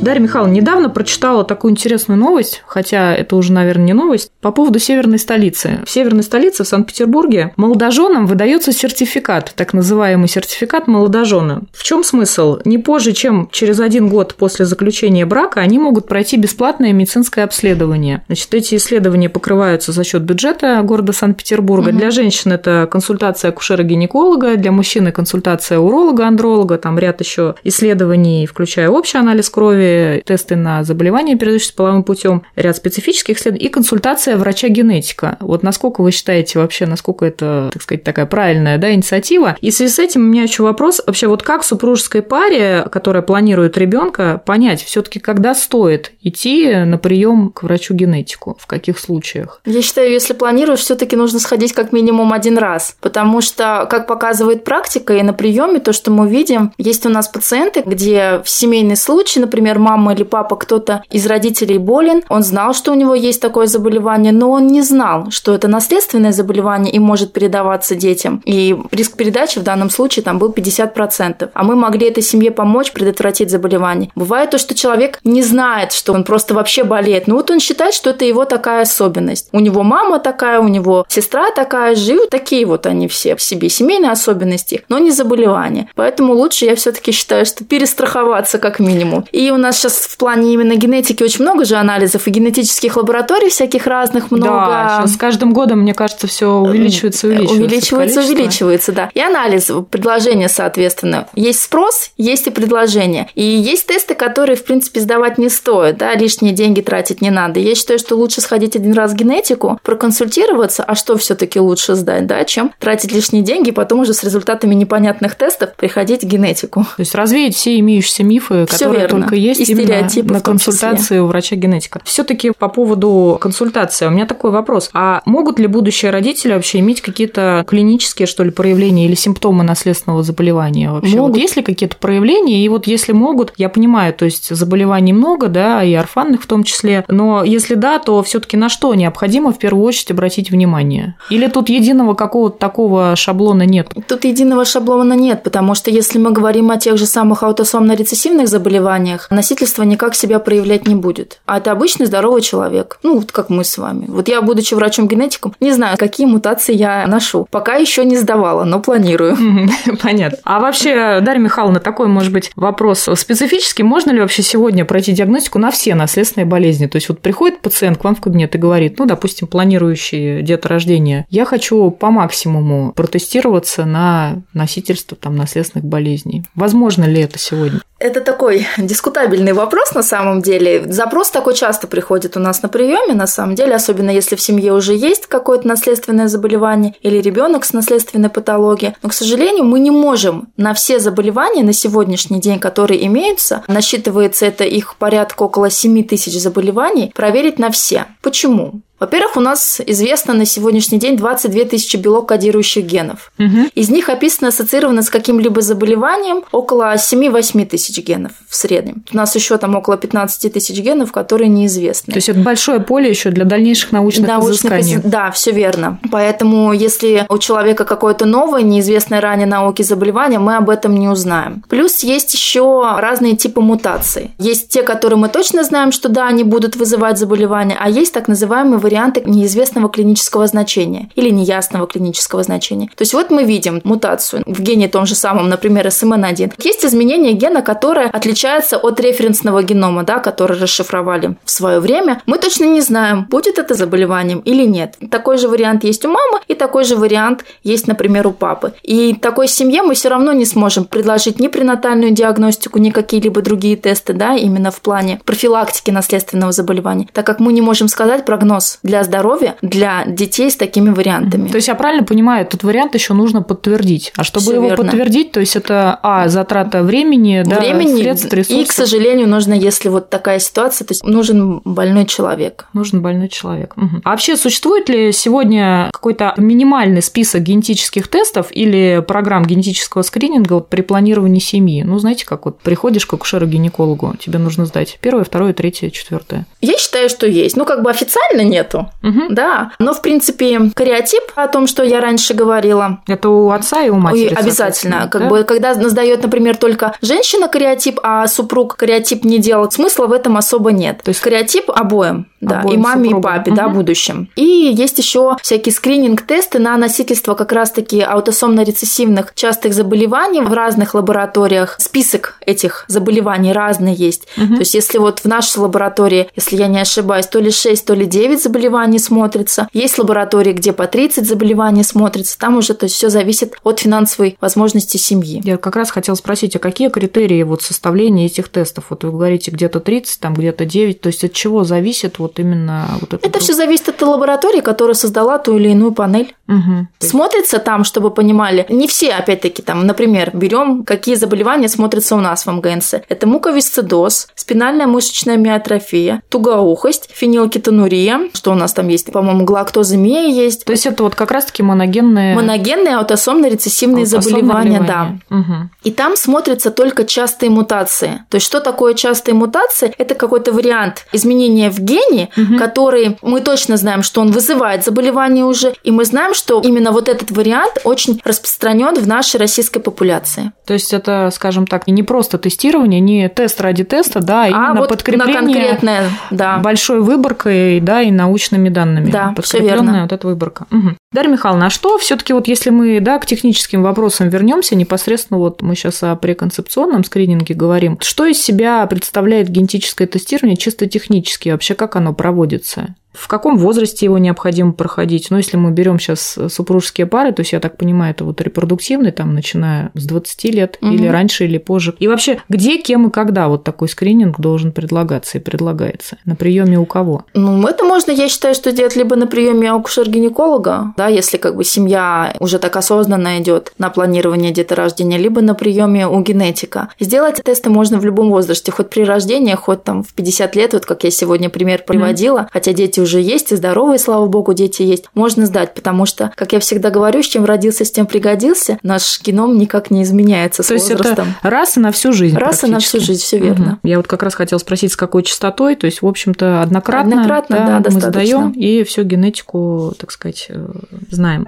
Дарья 0.07 0.23
Михайловна 0.23 0.53
недавно 0.53 0.89
прочитала 0.89 1.43
такую 1.43 1.73
интересную 1.73 2.17
новость, 2.17 2.63
хотя 2.69 3.13
это 3.13 3.35
уже, 3.35 3.53
наверное, 3.53 3.87
не 3.87 3.93
новость, 3.93 4.31
по 4.41 4.53
поводу 4.53 4.79
северной 4.79 5.19
столицы. 5.19 5.81
В 5.85 5.91
северной 5.91 6.23
столице, 6.23 6.63
в 6.63 6.69
Санкт-Петербурге, 6.69 7.53
молодоженам 7.57 8.27
выдается 8.27 8.71
сертификат, 8.71 9.53
так 9.57 9.75
называемый 9.75 10.29
сертификат 10.29 10.87
молодожена. 10.87 11.63
В 11.73 11.83
чем 11.83 12.05
смысл? 12.05 12.59
Не 12.65 12.79
позже, 12.79 13.15
чем 13.15 13.49
через 13.51 13.81
один 13.81 14.09
год 14.09 14.37
после 14.37 14.65
заключения 14.65 15.27
брака, 15.27 15.59
они 15.59 15.81
могут 15.81 16.07
пройти 16.07 16.37
бесплатное 16.37 16.93
медицинское 16.93 17.43
обследование. 17.43 18.23
Значит, 18.29 18.55
эти 18.55 18.77
исследования 18.77 19.29
покрываются 19.29 19.91
за 19.91 20.05
счет 20.05 20.23
бюджета 20.23 20.81
города 20.85 21.13
Санкт-Петербурга. 21.13 21.89
Угу. 21.89 21.99
Для 21.99 22.13
женщин 22.13 22.53
это 22.53 22.87
консультация 22.89 23.49
акушера-гинеколога, 23.49 24.57
для 24.57 24.71
мужчины 24.71 25.11
консультация 25.11 25.81
уролога-андролога, 25.81 26.79
там 26.79 26.97
ряд 26.97 27.21
еще 27.21 27.57
исследований, 27.65 28.47
включая 28.47 28.89
общий 28.89 29.19
анализ 29.19 29.51
крови, 29.51 29.96
тесты 30.25 30.57
на 30.57 30.85
заболевания, 30.85 31.37
передающиеся 31.37 31.75
половым 31.75 32.05
путем, 32.05 32.43
ряд 32.55 32.77
специфических 32.77 33.39
исследований 33.39 33.67
и 33.67 33.69
консультация 33.69 34.37
врача-генетика. 34.37 35.37
Вот 35.41 35.63
насколько 35.63 36.03
вы 36.03 36.11
считаете 36.11 36.59
вообще, 36.59 36.87
насколько 36.87 37.25
это, 37.25 37.71
так 37.73 37.83
сказать, 37.83 38.05
такая 38.05 38.27
правильная 38.27 38.79
да, 38.79 38.93
инициатива? 38.93 39.57
И 39.61 39.71
в 39.71 39.75
связи 39.75 39.93
с 39.93 39.99
этим 39.99 40.23
у 40.23 40.25
меня 40.25 40.43
еще 40.43 40.63
вопрос, 40.63 41.01
вообще 41.07 41.27
вот 41.27 41.43
как 41.43 41.65
супружеской 41.65 42.23
паре, 42.23 42.87
которая 42.91 43.23
планирует 43.23 43.77
ребенка, 43.79 44.43
понять 44.45 44.83
все-таки, 44.83 45.19
когда 45.19 45.55
стоит 45.55 46.13
идти 46.23 46.75
на 46.75 46.99
прием 46.99 47.51
к 47.51 47.63
врачу-генетику, 47.63 48.57
в 48.59 48.67
каких 48.67 48.99
случаях? 48.99 49.61
Я 49.65 49.83
считаю, 49.83 50.11
если 50.11 50.33
планируешь, 50.33 50.81
все-таки 50.81 51.17
нужно 51.17 51.39
сходить 51.39 51.73
как 51.73 51.93
минимум 51.93 52.33
один 52.33 52.59
раз, 52.59 52.97
потому 53.01 53.41
что, 53.41 53.87
как 53.91 54.07
показывает 54.07 54.65
практика, 54.65 55.15
и 55.15 55.23
на 55.23 55.33
приеме 55.33 55.81
то, 55.81 55.93
что 55.93 56.11
мы 56.11 56.29
видим, 56.29 56.73
есть 56.79 57.07
у 57.07 57.09
нас 57.09 57.29
пациенты, 57.29 57.83
где 57.85 58.41
в 58.45 58.49
семейный 58.49 58.97
случай, 58.97 59.41
например, 59.41 59.79
мама 59.87 60.15
или 60.15 60.25
папа, 60.25 60.57
кто-то 60.57 61.05
из 61.11 61.27
родителей 61.27 61.79
болен, 61.79 62.23
он 62.29 62.43
знал, 62.43 62.75
что 62.75 62.91
у 62.91 62.95
него 62.95 63.15
есть 63.15 63.41
такое 63.41 63.67
заболевание, 63.69 64.33
но 64.33 64.51
он 64.51 64.67
не 64.67 64.83
знал, 64.83 65.31
что 65.31 65.55
это 65.55 65.69
наследственное 65.69 66.33
заболевание 66.33 66.93
и 66.93 66.99
может 66.99 67.33
передаваться 67.33 67.95
детям. 67.95 68.43
И 68.45 68.77
риск 68.91 69.17
передачи 69.17 69.61
в 69.61 69.63
данном 69.63 69.91
случае 69.91 70.25
там 70.25 70.39
был 70.39 70.51
50%. 70.51 71.51
А 71.55 71.63
мы 71.63 71.77
могли 71.77 72.09
этой 72.09 72.23
семье 72.23 72.51
помочь 72.51 72.91
предотвратить 72.93 73.51
заболевание. 73.51 74.11
Бывает 74.17 74.51
то, 74.51 74.59
что 74.59 74.75
человек 74.75 75.21
не 75.23 75.43
знает, 75.43 75.93
что 75.93 76.13
он 76.13 76.25
просто 76.25 76.55
вообще 76.55 76.83
болеет. 76.83 77.29
Но 77.29 77.37
вот 77.37 77.51
он 77.51 77.61
считает, 77.61 77.95
что 77.95 78.11
это 78.11 78.25
его 78.25 78.45
такая 78.45 78.83
особенность. 78.83 79.49
У 79.53 79.61
него 79.61 79.85
мама 79.85 80.19
такая, 80.19 80.59
у 80.59 80.69
него 80.69 81.07
сестра 81.09 81.51
такая, 81.53 81.95
живут 81.95 82.31
такие 82.31 82.67
вот 82.67 82.87
они 82.87 83.07
все 83.07 83.37
в 83.37 83.43
себе, 83.43 83.69
семейные 83.69 84.11
особенности, 84.11 84.83
но 84.89 84.99
не 84.99 85.13
заболевания. 85.13 85.89
Поэтому 85.95 86.33
лучше 86.33 86.65
я 86.65 86.75
все-таки 86.75 87.13
считаю, 87.13 87.47
что 87.47 87.65
перестраховаться 87.65 88.59
как 88.59 88.81
минимум. 88.81 89.25
И 89.31 89.51
у 89.51 89.57
нас 89.57 89.66
нас 89.67 89.77
сейчас 89.77 89.95
в 89.95 90.17
плане 90.17 90.55
именно 90.55 90.75
генетики 90.77 91.23
очень 91.23 91.43
много 91.43 91.65
же 91.65 91.77
анализов 91.77 92.27
и 92.27 92.31
генетических 92.31 92.97
лабораторий 92.97 93.51
всяких 93.51 93.87
разных 93.87 94.31
много. 94.31 94.67
Да, 94.67 95.05
с 95.07 95.17
каждым 95.17 95.53
годом, 95.53 95.81
мне 95.81 95.95
кажется, 95.95 96.27
все 96.27 96.51
увеличивается, 96.51 97.27
увеличивается. 97.27 97.57
Увеличивается, 97.63 98.21
увеличивается, 98.21 98.93
да. 98.93 99.11
И 99.15 99.21
анализ, 99.21 99.71
предложения, 99.91 100.49
соответственно. 100.49 101.29
Есть 101.35 101.63
спрос, 101.63 102.11
есть 102.17 102.47
и 102.47 102.51
предложение. 102.51 103.29
И 103.35 103.43
есть 103.43 103.87
тесты, 103.87 104.15
которые, 104.15 104.57
в 104.57 104.65
принципе, 104.65 105.01
сдавать 105.01 105.39
не 105.39 105.49
стоит, 105.49 105.99
да, 105.99 106.15
лишние 106.15 106.53
деньги 106.55 106.81
тратить 106.81 107.21
не 107.21 107.31
надо. 107.31 107.61
Я 107.61 107.75
считаю, 107.75 107.99
что 107.99 108.17
лучше 108.17 108.41
сходить 108.41 108.77
один 108.77 108.93
раз 108.93 109.13
в 109.13 109.15
генетику, 109.15 109.79
проконсультироваться, 109.83 110.83
а 110.83 110.95
что 110.95 111.17
все-таки 111.19 111.61
лучше 111.61 111.95
сдать, 111.95 112.27
да, 112.27 112.45
чем 112.45 112.73
тратить 112.79 113.13
лишние 113.13 113.43
деньги, 113.43 113.71
и 113.71 113.73
потом 113.73 114.01
уже 114.01 114.15
с 114.15 114.23
результатами 114.23 114.75
непонятных 114.75 115.35
тестов 115.35 115.75
приходить 115.77 116.23
в 116.23 116.27
генетику. 116.27 116.85
То 116.97 117.01
есть 117.01 117.15
развеять 117.15 117.57
все 117.57 117.79
имеющиеся 117.79 118.25
мифы, 118.25 118.67
Всё 118.67 118.79
которые 118.79 119.01
верно. 119.03 119.21
только 119.21 119.35
есть 119.37 119.56
стереотипы 119.65 120.33
на 120.33 120.41
консультации 120.41 121.19
у 121.19 121.27
врача-генетика. 121.27 122.01
Все-таки 122.05 122.53
по 122.57 122.69
поводу 122.69 123.39
консультации 123.41 124.07
у 124.07 124.11
меня 124.11 124.27
такой 124.27 124.51
вопрос. 124.51 124.91
А 124.93 125.23
могут 125.25 125.59
ли 125.59 125.67
будущие 125.67 126.11
родители 126.11 126.53
вообще 126.53 126.79
иметь 126.81 127.01
какие-то 127.01 127.65
клинические, 127.67 128.27
что 128.27 128.45
ли, 128.45 128.51
проявления 128.51 129.07
или 129.07 129.15
симптомы 129.15 129.65
наследственного 129.65 130.23
заболевания 130.23 130.91
вообще? 130.91 131.17
Могут. 131.17 131.33
Вот 131.33 131.41
есть 131.41 131.57
ли 131.57 131.63
какие-то 131.63 131.97
проявления? 131.97 132.65
И 132.65 132.69
вот 132.69 132.87
если 132.87 133.13
могут, 133.13 133.53
я 133.57 133.69
понимаю, 133.69 134.13
то 134.15 134.25
есть 134.25 134.55
заболеваний 134.55 135.13
много, 135.13 135.49
да, 135.49 135.83
и 135.83 135.95
орфанных 135.95 136.43
в 136.43 136.47
том 136.47 136.65
числе, 136.65 137.05
но 137.09 137.45
если 137.45 137.75
да, 137.75 137.99
то 137.99 138.23
все-таки 138.23 138.57
на 138.57 138.69
что 138.69 138.95
необходимо 138.95 139.53
в 139.53 139.59
первую 139.59 139.85
очередь 139.85 140.11
обратить 140.11 140.51
внимание? 140.51 141.17
Или 141.31 141.47
тут 141.49 141.69
единого 141.69 142.15
какого-то 142.15 142.59
такого 142.59 143.17
шаблона 143.17 143.65
нет? 143.65 143.89
Тут 144.09 144.25
единого 144.25 144.65
шаблона 144.65 145.15
нет, 145.15 145.43
потому 145.43 145.75
что 145.75 145.91
если 145.91 146.19
мы 146.19 146.31
говорим 146.31 146.71
о 146.71 146.77
тех 146.77 146.99
же 146.99 147.07
самых 147.07 147.43
аутосомно-рецессивных 147.43 148.47
заболеваниях, 148.47 149.29
носительство 149.47 149.85
никак 149.85 150.17
себя 150.17 150.41
проявлять 150.41 150.89
не 150.89 150.97
будет. 150.97 151.41
А 151.47 151.59
это 151.59 151.71
обычный 151.71 152.07
здоровый 152.07 152.43
человек. 152.43 152.99
Ну, 153.05 153.21
вот 153.21 153.31
как 153.31 153.49
мы 153.49 153.63
с 153.63 153.79
вами. 153.79 154.07
Вот 154.09 154.27
я, 154.27 154.43
будучи 154.43 154.75
врачом-генетиком, 154.75 155.55
не 155.61 155.73
знаю, 155.73 155.97
какие 155.99 156.27
мутации 156.27 156.75
я 156.75 157.07
ношу. 157.07 157.47
Пока 157.53 157.77
еще 157.77 158.05
не 158.05 158.17
сдавала, 158.17 158.65
но 158.65 158.81
планирую. 158.81 159.37
Понятно. 160.03 160.39
А 160.43 160.59
вообще, 160.59 161.21
Дарья 161.21 161.41
Михайловна, 161.41 161.79
такой, 161.79 162.09
может 162.09 162.33
быть, 162.33 162.51
вопрос 162.57 163.09
специфический. 163.15 163.85
Можно 163.85 164.11
ли 164.11 164.21
вообще 164.21 164.43
сегодня 164.43 164.85
пройти 164.85 165.13
диагностику 165.13 165.61
на 165.61 165.71
все 165.71 165.95
наследственные 165.95 166.47
болезни? 166.47 166.87
То 166.87 166.97
есть 166.97 167.09
вот 167.09 167.21
приходит 167.21 167.61
пациент 167.61 167.99
к 167.99 168.05
вам 168.05 168.17
в 168.17 168.21
кабинет 168.21 168.53
и 168.57 168.59
говорит, 168.59 168.99
ну, 168.99 169.07
допустим, 169.07 169.47
планирующий 169.47 170.43
деторождение, 170.43 171.25
я 171.31 171.45
хочу 171.45 171.93
по 171.93 172.11
максимуму 172.11 172.93
протестироваться 172.97 173.85
на 173.85 174.43
носительство 174.55 175.17
там 175.17 175.37
наследственных 175.37 175.87
болезней. 175.87 176.45
Возможно 176.57 177.05
ли 177.05 177.21
это 177.21 177.39
сегодня? 177.39 177.81
Это 177.99 178.21
такой 178.21 178.67
дискутабельный 178.79 179.53
вопрос 179.53 179.95
на 179.95 180.03
самом 180.03 180.43
деле. 180.43 180.85
Запрос 180.93 181.31
такой 181.31 181.55
часто 181.55 181.87
приходит 181.87 182.37
у 182.37 182.41
нас 182.41 182.63
на 182.63 182.69
приеме, 182.69 183.15
на 183.15 183.27
самом 183.27 183.55
деле, 183.55 183.75
особенно 183.75 184.11
если 184.11 184.37
в 184.37 184.41
семье 184.41 184.73
уже 184.73 184.95
есть 184.95 185.27
какое-то 185.27 185.67
наследственное 185.67 186.29
заболевание 186.29 186.95
или 187.01 187.19
ребенок 187.19 187.65
с 187.65 187.73
наследственной 187.73 188.29
патологией. 188.29 188.95
Но, 189.03 189.09
к 189.09 189.15
сожалению, 189.15 189.65
мы 189.65 189.81
не 189.81 189.91
можем 189.91 190.49
на 190.57 190.75
все 190.75 190.99
заболевания 190.99 191.63
на 191.63 191.73
сегодняшний 191.73 192.41
день, 192.41 192.59
которые 192.59 193.07
имеются, 193.07 193.65
насчитывается 193.67 194.47
это 194.47 194.65
их 194.65 194.97
порядка 194.97 195.45
около 195.45 195.71
7 195.71 196.05
тысяч 196.05 196.39
заболеваний, 196.39 197.13
проверить 197.15 197.59
на 197.59 197.71
все. 197.71 198.07
Почему? 198.23 198.83
Во-первых, 198.99 199.37
у 199.37 199.41
нас 199.41 199.81
известно 199.87 200.33
на 200.33 200.47
сегодняшний 200.47 200.99
день 200.99 201.17
22 201.17 201.65
тысячи 201.65 201.97
белок 201.97 202.29
кодирующих 202.29 202.85
генов. 202.85 203.31
Угу. 203.39 203.71
Из 203.75 203.91
них 203.91 204.09
описано 204.09 204.49
ассоциировано 204.49 205.03
с 205.03 205.11
каким-либо 205.11 205.61
заболеванием 205.61 206.45
около 206.51 206.95
7-8 206.95 207.67
тысяч 207.67 207.99
генов 207.99 208.33
в 208.49 208.57
среднем. 208.57 209.05
У 209.13 209.17
нас 209.17 209.35
еще 209.35 209.59
там 209.59 209.75
около 209.77 209.97
15 209.97 210.53
тысяч 210.53 210.79
генов, 210.79 211.13
которые 211.13 211.49
неизвестны. 211.49 212.13
То 212.13 212.19
есть 212.19 212.29
это 212.29 212.41
большое 212.41 212.81
поле 212.81 213.11
еще 213.11 213.31
для 213.31 213.45
дальнейших 213.45 213.93
научных, 213.93 214.29
научных 214.29 214.81
изысканий. 214.81 215.03
Да, 215.05 215.31
все 215.31 215.51
верно. 215.51 215.99
Поэтому, 216.11 216.73
если 216.73 217.27
у 217.29 217.39
человека 217.39 217.85
какое-то 217.85 218.25
новое, 218.25 218.63
неизвестное 218.63 219.21
ранее 219.21 219.47
науке 219.47 219.85
заболевание, 219.85 220.39
мы 220.39 220.57
об 220.57 220.71
этом 220.71 220.95
не 220.95 221.09
узнаем. 221.09 221.63
Плюс 221.69 222.01
есть 222.01 222.33
еще 222.33 222.97
разные 222.99 223.37
типы 223.37 223.61
мутаций. 223.61 224.31
Есть 224.39 224.69
те, 224.69 224.83
которые 224.83 225.19
мы 225.19 225.29
точно 225.29 225.65
знаем, 225.65 225.93
что 225.93 226.09
да, 226.09 226.29
они 226.29 226.45
будут 226.45 226.77
вызывать 226.77 227.19
заболевания, 227.19 227.77
а 227.79 227.91
есть 227.91 228.13
так 228.13 228.29
называемые 228.29 228.79
варианты 228.87 229.23
неизвестного 229.27 229.89
клинического 229.89 230.47
значения 230.47 231.11
или 231.17 231.31
неясного 231.31 231.89
клинического 231.89 232.45
значения. 232.45 232.87
То 232.97 233.03
есть 233.03 233.15
вот 233.15 233.31
мы 233.31 233.43
видим 233.43 233.81
мутацию 233.83 234.45
в 234.47 234.61
гене 234.61 234.89
том 234.89 235.07
же 235.07 235.17
самом, 235.17 235.49
например, 235.49 235.87
SMN1. 235.89 236.55
Есть 236.63 236.85
изменение 236.85 237.33
гена, 237.33 237.63
которое 237.63 238.07
отличается 238.07 238.77
от 238.77 239.01
референсного 239.01 239.63
генома, 239.65 240.05
да, 240.05 240.19
который 240.21 240.59
расшифровали 240.59 241.37
в 241.45 241.51
свое 241.51 241.81
время. 241.81 242.23
Мы 242.27 242.39
точно 242.39 242.65
не 242.65 242.81
знаем, 242.81 243.27
будет 243.29 243.59
это 243.59 243.75
заболеванием 243.75 244.39
или 244.39 244.65
нет. 244.65 244.97
Такой 245.11 245.39
же 245.39 245.49
вариант 245.49 245.83
есть 245.83 246.05
у 246.05 246.09
мамы 246.09 246.41
и 246.47 246.55
такой 246.55 246.85
же 246.85 246.95
вариант 246.97 247.45
есть, 247.65 247.89
например, 247.89 248.27
у 248.29 248.33
папы. 248.33 248.73
И 248.83 249.15
такой 249.15 249.49
семье 249.49 249.83
мы 249.83 249.95
все 249.95 250.09
равно 250.09 250.33
не 250.33 250.45
сможем 250.45 250.85
предложить 250.85 251.41
ни 251.41 251.49
пренатальную 251.49 252.13
диагностику, 252.13 252.79
ни 252.79 252.91
какие-либо 252.91 253.43
другие 253.43 253.77
тесты, 253.77 254.13
да, 254.13 254.37
именно 254.37 254.71
в 254.71 254.81
плане 254.81 255.21
профилактики 255.25 255.91
наследственного 255.91 256.53
заболевания, 256.53 257.09
так 257.13 257.27
как 257.27 257.41
мы 257.41 257.53
не 257.53 257.61
можем 257.61 257.89
сказать 257.89 258.25
прогноз 258.25 258.76
для 258.83 259.05
здоровья 259.05 259.57
для 259.63 260.05
детей 260.07 260.51
с 260.51 260.57
такими 260.57 260.91
вариантами. 260.91 261.49
То 261.49 261.57
есть 261.57 261.69
я 261.69 261.75
правильно 261.75 262.05
понимаю, 262.05 262.43
этот 262.43 262.63
вариант 262.63 262.95
еще 262.95 263.15
нужно 263.15 263.43
подтвердить. 263.43 264.13
А 264.17 264.25
чтобы 264.25 264.45
Всё 264.47 264.55
его 264.55 264.69
верно. 264.69 264.85
подтвердить, 264.85 265.33
то 265.33 265.41
есть 265.41 265.57
это 265.57 265.99
а 266.03 266.29
затрата 266.29 266.83
времени, 266.83 267.43
да, 267.45 267.59
Времени 267.59 268.01
средств, 268.03 268.33
ресурсов. 268.33 268.63
и, 268.63 268.65
к 268.65 268.73
сожалению, 268.73 269.29
нужно, 269.29 269.55
если 269.55 269.89
вот 269.89 270.11
такая 270.11 270.39
ситуация, 270.39 270.87
то 270.87 270.93
есть 270.93 271.05
нужен 271.05 271.61
больной 271.65 272.07
человек. 272.07 272.67
Нужен 272.73 273.03
больной 273.03 273.29
человек. 273.29 273.73
Мгм. 273.77 274.03
А 274.05 274.11
вообще 274.11 274.37
существует 274.37 274.89
ли 274.89 275.13
сегодня 275.13 275.91
какой-то 275.93 276.35
минимальный 276.37 277.03
список 277.03 277.43
генетических 277.43 278.09
тестов 278.09 278.49
или 278.51 279.03
программ 279.07 279.45
генетического 279.45 280.03
скрининга 280.03 280.55
вот 280.55 280.69
при 280.69 280.83
планировании 280.83 281.41
семьи? 281.41 281.83
Ну, 281.83 281.99
знаете, 281.99 282.25
как 282.27 282.45
вот 282.45 282.61
приходишь 282.61 283.07
к 283.07 283.15
акушеру-гинекологу, 283.15 284.17
тебе 284.19 284.39
нужно 284.39 284.67
сдать 284.67 284.99
первое, 285.01 285.25
второе, 285.25 285.53
третье, 285.53 285.91
четвертое. 285.91 286.47
Я 286.61 286.77
считаю, 286.79 287.09
что 287.09 287.27
есть. 287.27 287.57
Ну, 287.57 287.65
как 287.65 287.83
бы 287.83 287.91
официально 287.91 288.43
нету, 288.67 288.91
Мгм. 289.03 289.35
да. 289.35 289.71
Но, 289.79 289.93
в 289.95 290.03
принципе, 290.03 290.71
кариотип, 290.75 291.23
о 291.37 291.47
том, 291.49 291.67
что 291.67 291.83
я 291.85 292.01
раньше 292.01 292.35
говорила, 292.35 292.99
Это 293.09 293.29
у 293.29 293.51
отца 293.51 293.83
и 293.83 293.91
у 293.91 293.97
матери. 293.97 294.29
Ой, 294.29 294.35
обязательно. 294.35 295.09
Как 295.11 295.23
да? 295.23 295.29
бы, 295.29 295.45
когда 295.45 295.75
сдает, 295.75 296.23
например, 296.23 296.57
только 296.57 296.93
женщина 297.03 297.49
кариотип, 297.49 298.01
а 298.03 298.27
супруг 298.27 298.77
кариотип 298.77 299.25
не 299.25 299.39
делал, 299.39 299.71
смысла 299.71 300.07
в 300.07 300.13
этом 300.13 300.37
особо 300.37 300.73
нет. 300.73 301.03
То 301.03 301.11
есть 301.11 301.21
кариотип 301.21 301.71
обоим, 301.71 302.27
да, 302.41 302.61
Обоим 302.61 302.75
и 302.81 302.83
маме, 302.83 303.05
супругам. 303.05 303.19
и 303.21 303.23
папе, 303.37 303.51
да, 303.53 303.67
Мгм. 303.69 303.75
будущем. 303.77 304.29
И 304.37 304.45
есть 304.45 304.99
еще 304.99 305.37
всякие 305.43 305.73
скрининг-тесты 305.73 306.59
на 306.59 306.77
носительство 306.77 307.35
как 307.35 307.53
раз-таки 307.53 308.01
аутосомно-рецессивных 308.01 309.27
частых 309.35 309.75
заболеваний 309.75 310.41
в 310.41 310.53
разных 310.53 310.95
лабораториях. 310.95 311.77
Список 311.79 312.35
этих 312.45 312.85
заболеваний 312.89 313.53
разный 313.53 313.95
есть. 313.95 314.27
Мгм. 314.37 314.55
То 314.55 314.61
есть, 314.61 314.75
если 314.75 314.99
вот 314.99 315.21
в 315.21 315.25
нашей 315.27 315.59
лаборатории, 315.59 316.29
если 316.37 316.57
я 316.57 316.67
не 316.69 316.81
ошибаюсь, 316.81 317.27
то 317.27 317.39
ли 317.39 317.51
6, 317.51 317.85
то 317.87 317.95
ли 317.95 318.07
9 318.07 318.43
заболеваний 318.43 318.56
смотрится. 318.99 319.69
Есть 319.73 319.99
лаборатории, 319.99 320.53
где 320.53 320.73
по 320.73 320.87
30 320.87 321.27
заболеваний 321.27 321.83
смотрится. 321.83 322.39
Там 322.39 322.57
уже, 322.57 322.75
то 322.75 322.85
есть, 322.85 322.97
все 322.97 323.09
зависит 323.09 323.55
от 323.63 323.81
финансовой 323.81 324.37
возможности 324.41 324.97
семьи. 324.97 325.41
Я 325.45 325.57
как 325.57 325.77
раз 325.77 325.91
хотела 325.91 326.15
спросить, 326.15 326.57
а 326.57 326.59
какие 326.59 326.89
критерии 326.89 327.43
вот 327.43 327.63
составления 327.63 328.27
этих 328.27 328.49
тестов? 328.49 328.87
Вот 328.91 329.05
вы 329.05 329.11
говорите, 329.11 329.51
где-то 329.51 329.81
30, 329.81 330.21
там 330.21 330.35
где-то 330.35 330.65
9, 330.65 331.01
то 331.01 331.09
есть 331.09 331.25
от 331.25 331.33
чего 331.33 331.65
зависит 331.65 332.19
вот 332.19 332.39
именно 332.39 332.87
вот 333.01 333.15
это? 333.15 333.27
Это 333.27 333.41
все 333.41 333.55
зависит 333.55 333.89
от 333.89 334.03
лаборатории, 334.03 334.61
которая 334.61 334.95
создала 334.95 335.39
ту 335.39 335.57
или 335.57 335.71
иную 335.71 335.93
панель. 335.93 336.36
Угу. 336.49 336.89
Смотрится 337.01 337.59
там, 337.59 337.85
чтобы 337.85 338.11
понимали, 338.11 338.67
не 338.69 338.87
все, 338.87 339.13
опять-таки, 339.13 339.63
там, 339.63 339.87
например, 339.87 340.31
берем, 340.35 340.85
какие 340.85 341.15
заболевания 341.15 341.69
смотрятся 341.69 342.15
у 342.17 342.21
нас 342.21 342.47
в 342.47 342.51
МГНС. 342.53 342.95
Это 343.09 343.27
муковисцидоз, 343.27 344.29
спинальная 344.35 344.87
мышечная 344.87 345.37
миотрофия, 345.37 346.23
тугоухость, 346.29 347.11
фенилкетонурия, 347.13 348.31
что 348.35 348.53
у 348.53 348.55
нас 348.55 348.73
там 348.73 348.89
есть, 348.89 349.13
по-моему, 349.13 349.45
глактоземия 349.45 350.29
есть, 350.29 350.65
То 350.65 350.73
есть 350.73 350.87
это 350.87 351.03
вот 351.03 351.15
как 351.15 351.31
раз-таки 351.31 351.63
моногенные 351.63 352.35
моногенные 352.35 352.97
аутосомно-рецессивные 352.97 354.03
аутосомные 354.05 354.07
заболевания, 354.07 354.81
да. 354.81 355.17
Мгм. 355.29 355.71
И 355.83 355.91
там 355.91 356.17
смотрятся 356.17 356.71
только 356.71 357.05
частые 357.05 357.51
мутации. 357.51 358.25
То 358.31 358.37
есть, 358.37 358.47
что 358.47 358.61
такое 358.61 358.95
частые 358.95 359.35
мутации? 359.35 359.93
Это 359.99 360.15
какой-то 360.15 360.53
вариант 360.53 361.07
изменения 361.13 361.71
в 361.71 361.79
гене, 361.81 362.29
Мгм. 362.37 362.59
который 362.59 363.19
мы 363.23 363.41
точно 363.41 363.77
знаем, 363.77 364.03
что 364.03 364.21
он 364.21 364.31
вызывает 364.31 364.85
заболевание 364.85 365.45
уже, 365.45 365.75
и 365.83 365.91
мы 365.91 366.05
знаем, 366.05 366.35
что 366.37 366.61
именно 366.61 366.93
вот 366.93 367.09
этот 367.09 367.31
вариант 367.31 367.81
очень 367.85 368.21
распространен 368.25 368.95
в 368.95 369.07
нашей 369.09 369.39
российской 369.39 369.81
популяции. 369.81 370.53
То 370.67 370.75
есть 370.75 370.93
это, 370.93 371.31
скажем 371.33 371.67
так, 371.67 371.87
не 371.87 372.03
просто 372.03 372.39
тестирование, 372.39 373.01
не 373.01 373.29
тест 373.29 373.61
ради 373.61 373.85
теста, 373.85 374.21
да, 374.21 374.43
а 374.43 374.45
а 374.45 374.49
именно 374.49 374.81
вот 374.81 374.91
на 374.91 374.97
подкрепление 374.97 375.35
конкретное, 375.35 376.11
да. 376.31 376.59
большой 376.59 377.01
выборкой, 377.01 377.81
да, 377.81 378.03
и 378.03 378.11
научными 378.11 378.69
данными. 378.69 379.11
Да, 379.11 379.35
верно. 379.55 380.03
вот 380.03 380.13
эта 380.13 380.27
выборка. 380.27 380.67
Мгм. 380.71 380.97
Дарья 381.13 381.31
Михайловна, 381.31 381.67
а 381.67 381.71
что 381.71 381.97
все-таки 381.99 382.33
вот 382.33 382.49
если 382.49 382.71
мы, 382.71 383.01
да, 383.01 383.19
к 383.19 383.27
техническим 383.27 383.83
вопросам 383.83 384.29
вернемся, 384.29 384.77
непосредственно 384.77 385.39
вот 385.39 385.63
мы 385.63 385.75
сейчас 385.75 386.03
о 386.03 386.15
преконцепционном 386.17 387.05
скрининге 387.05 387.55
говорим, 387.55 387.99
что 388.03 388.27
из 388.27 388.43
себя 388.43 388.85
представляет 388.87 389.49
генетическое 389.49 390.07
тестирование 390.07 390.57
чисто 390.57 390.87
технически, 390.87 391.49
вообще 391.49 391.75
как 391.75 391.97
оно 391.97 392.13
проводится? 392.13 392.95
В 393.17 393.29
каком 393.29 393.57
возрасте 393.59 394.07
его 394.07 394.19
необходимо 394.19 394.73
проходить? 394.73 395.29
Ну, 395.31 395.37
если 395.39 395.57
мы 395.57 395.71
берем 395.71 395.99
сейчас 395.99 396.39
супружеские 396.49 397.07
пары, 397.07 397.33
то 397.33 397.41
есть, 397.41 397.53
я 397.53 397.61
так 397.61 397.77
понимаю, 397.77 398.13
это 398.13 398.25
вот 398.25 398.41
репродуктивный, 398.41 399.11
там, 399.13 399.35
начиная 399.35 399.91
с 399.95 400.05
20 400.07 400.51
лет, 400.51 400.79
Мгм. 400.81 400.93
или 400.95 401.07
раньше, 401.09 401.45
или 401.45 401.59
позже. 401.59 401.95
И 401.99 402.09
вообще, 402.09 402.39
где, 402.49 402.79
кем 402.79 403.09
и 403.09 403.11
когда 403.11 403.49
вот 403.49 403.65
такой 403.65 403.89
скрининг 403.89 404.39
должен 404.41 404.73
предлагаться 404.73 405.39
и 405.39 405.41
предлагается? 405.41 406.19
На 406.25 406.37
приеме 406.37 406.79
у 406.79 406.85
кого? 406.87 407.25
Ну, 407.35 407.67
это 407.67 407.85
можно, 407.85 408.11
я 408.11 408.29
считаю, 408.29 408.55
что 408.55 408.73
делать 408.73 408.97
либо 408.97 409.17
на 409.17 409.27
приеме 409.27 409.71
акушер-гинеколога, 409.71 410.95
да, 410.97 411.09
если 411.09 411.37
как 411.37 411.57
бы 411.57 411.65
семья 411.65 412.35
уже 412.41 412.59
так 412.59 412.77
осознанно 412.77 413.39
идет 413.41 413.73
на 413.79 413.91
планирование 413.91 414.53
деторождения, 414.53 415.19
либо 415.19 415.41
на 415.41 415.55
приеме 415.55 416.07
у 416.07 416.21
генетика. 416.21 416.89
Сделать 417.01 417.43
тесты 417.45 417.71
можно 417.71 417.99
в 417.99 418.05
любом 418.05 418.31
возрасте, 418.31 418.73
хоть 418.73 418.91
при 418.91 419.03
рождении, 419.03 419.55
хоть 419.55 419.85
там 419.85 420.03
в 420.03 420.13
50 420.15 420.57
лет, 420.57 420.73
вот 420.73 420.87
как 420.87 421.05
я 421.05 421.11
сегодня 421.11 421.49
пример 421.51 421.83
приводила, 421.87 422.49
хотя 422.53 422.73
дети 422.73 423.01
уже 423.07 423.21
есть, 423.21 423.53
и 423.53 423.57
здоровые, 423.57 423.99
слава 423.99 424.27
богу, 424.27 424.53
дети 424.53 424.83
есть, 424.83 425.05
можно 425.15 425.47
сдать, 425.47 425.75
потому 425.75 426.05
что, 426.07 426.33
как 426.35 426.53
я 426.53 426.61
всегда 426.61 426.91
говорю, 426.91 427.23
с 427.23 427.27
чем 427.27 427.45
родился, 427.45 427.85
с 427.85 427.91
тем 427.91 428.07
пригодился, 428.07 428.79
наш 428.83 429.21
геном 429.23 429.57
никак 429.59 429.91
не 429.91 430.03
изменяется 430.03 430.63
с 430.63 430.67
То 430.67 430.75
есть 430.75 430.91
возрастом. 430.91 431.29
это 431.41 431.51
раз 431.51 431.77
и 431.77 431.81
на 431.81 431.93
всю 431.93 432.13
жизнь. 432.13 432.37
Раз 432.37 432.65
и 432.65 432.67
на 432.67 432.81
всю 432.81 433.01
жизнь, 433.01 433.23
все 433.23 433.39
верно. 433.39 433.65
Мгм. 433.67 433.79
Я 433.83 433.97
вот 433.97 434.07
как 434.07 434.23
раз 434.23 434.35
хотела 434.35 434.59
спросить, 434.59 434.93
с 434.93 434.97
какой 434.97 435.23
частотой, 435.23 435.77
то 435.77 435.87
есть, 435.87 436.03
в 436.03 436.07
общем-то, 436.07 436.63
однократно, 436.63 437.13
Однократно, 437.23 437.57
да, 437.57 437.77
мы 437.79 437.83
достаточно. 437.85 438.11
сдаем 438.11 438.51
и 438.53 438.83
всю 438.85 439.05
генетику, 439.05 439.95
так 439.99 440.11
сказать, 440.11 440.47
э, 440.49 440.67
знаем. 441.11 441.47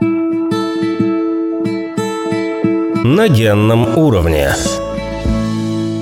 На 3.05 3.29
генном 3.29 3.99
уровне. 3.99 4.55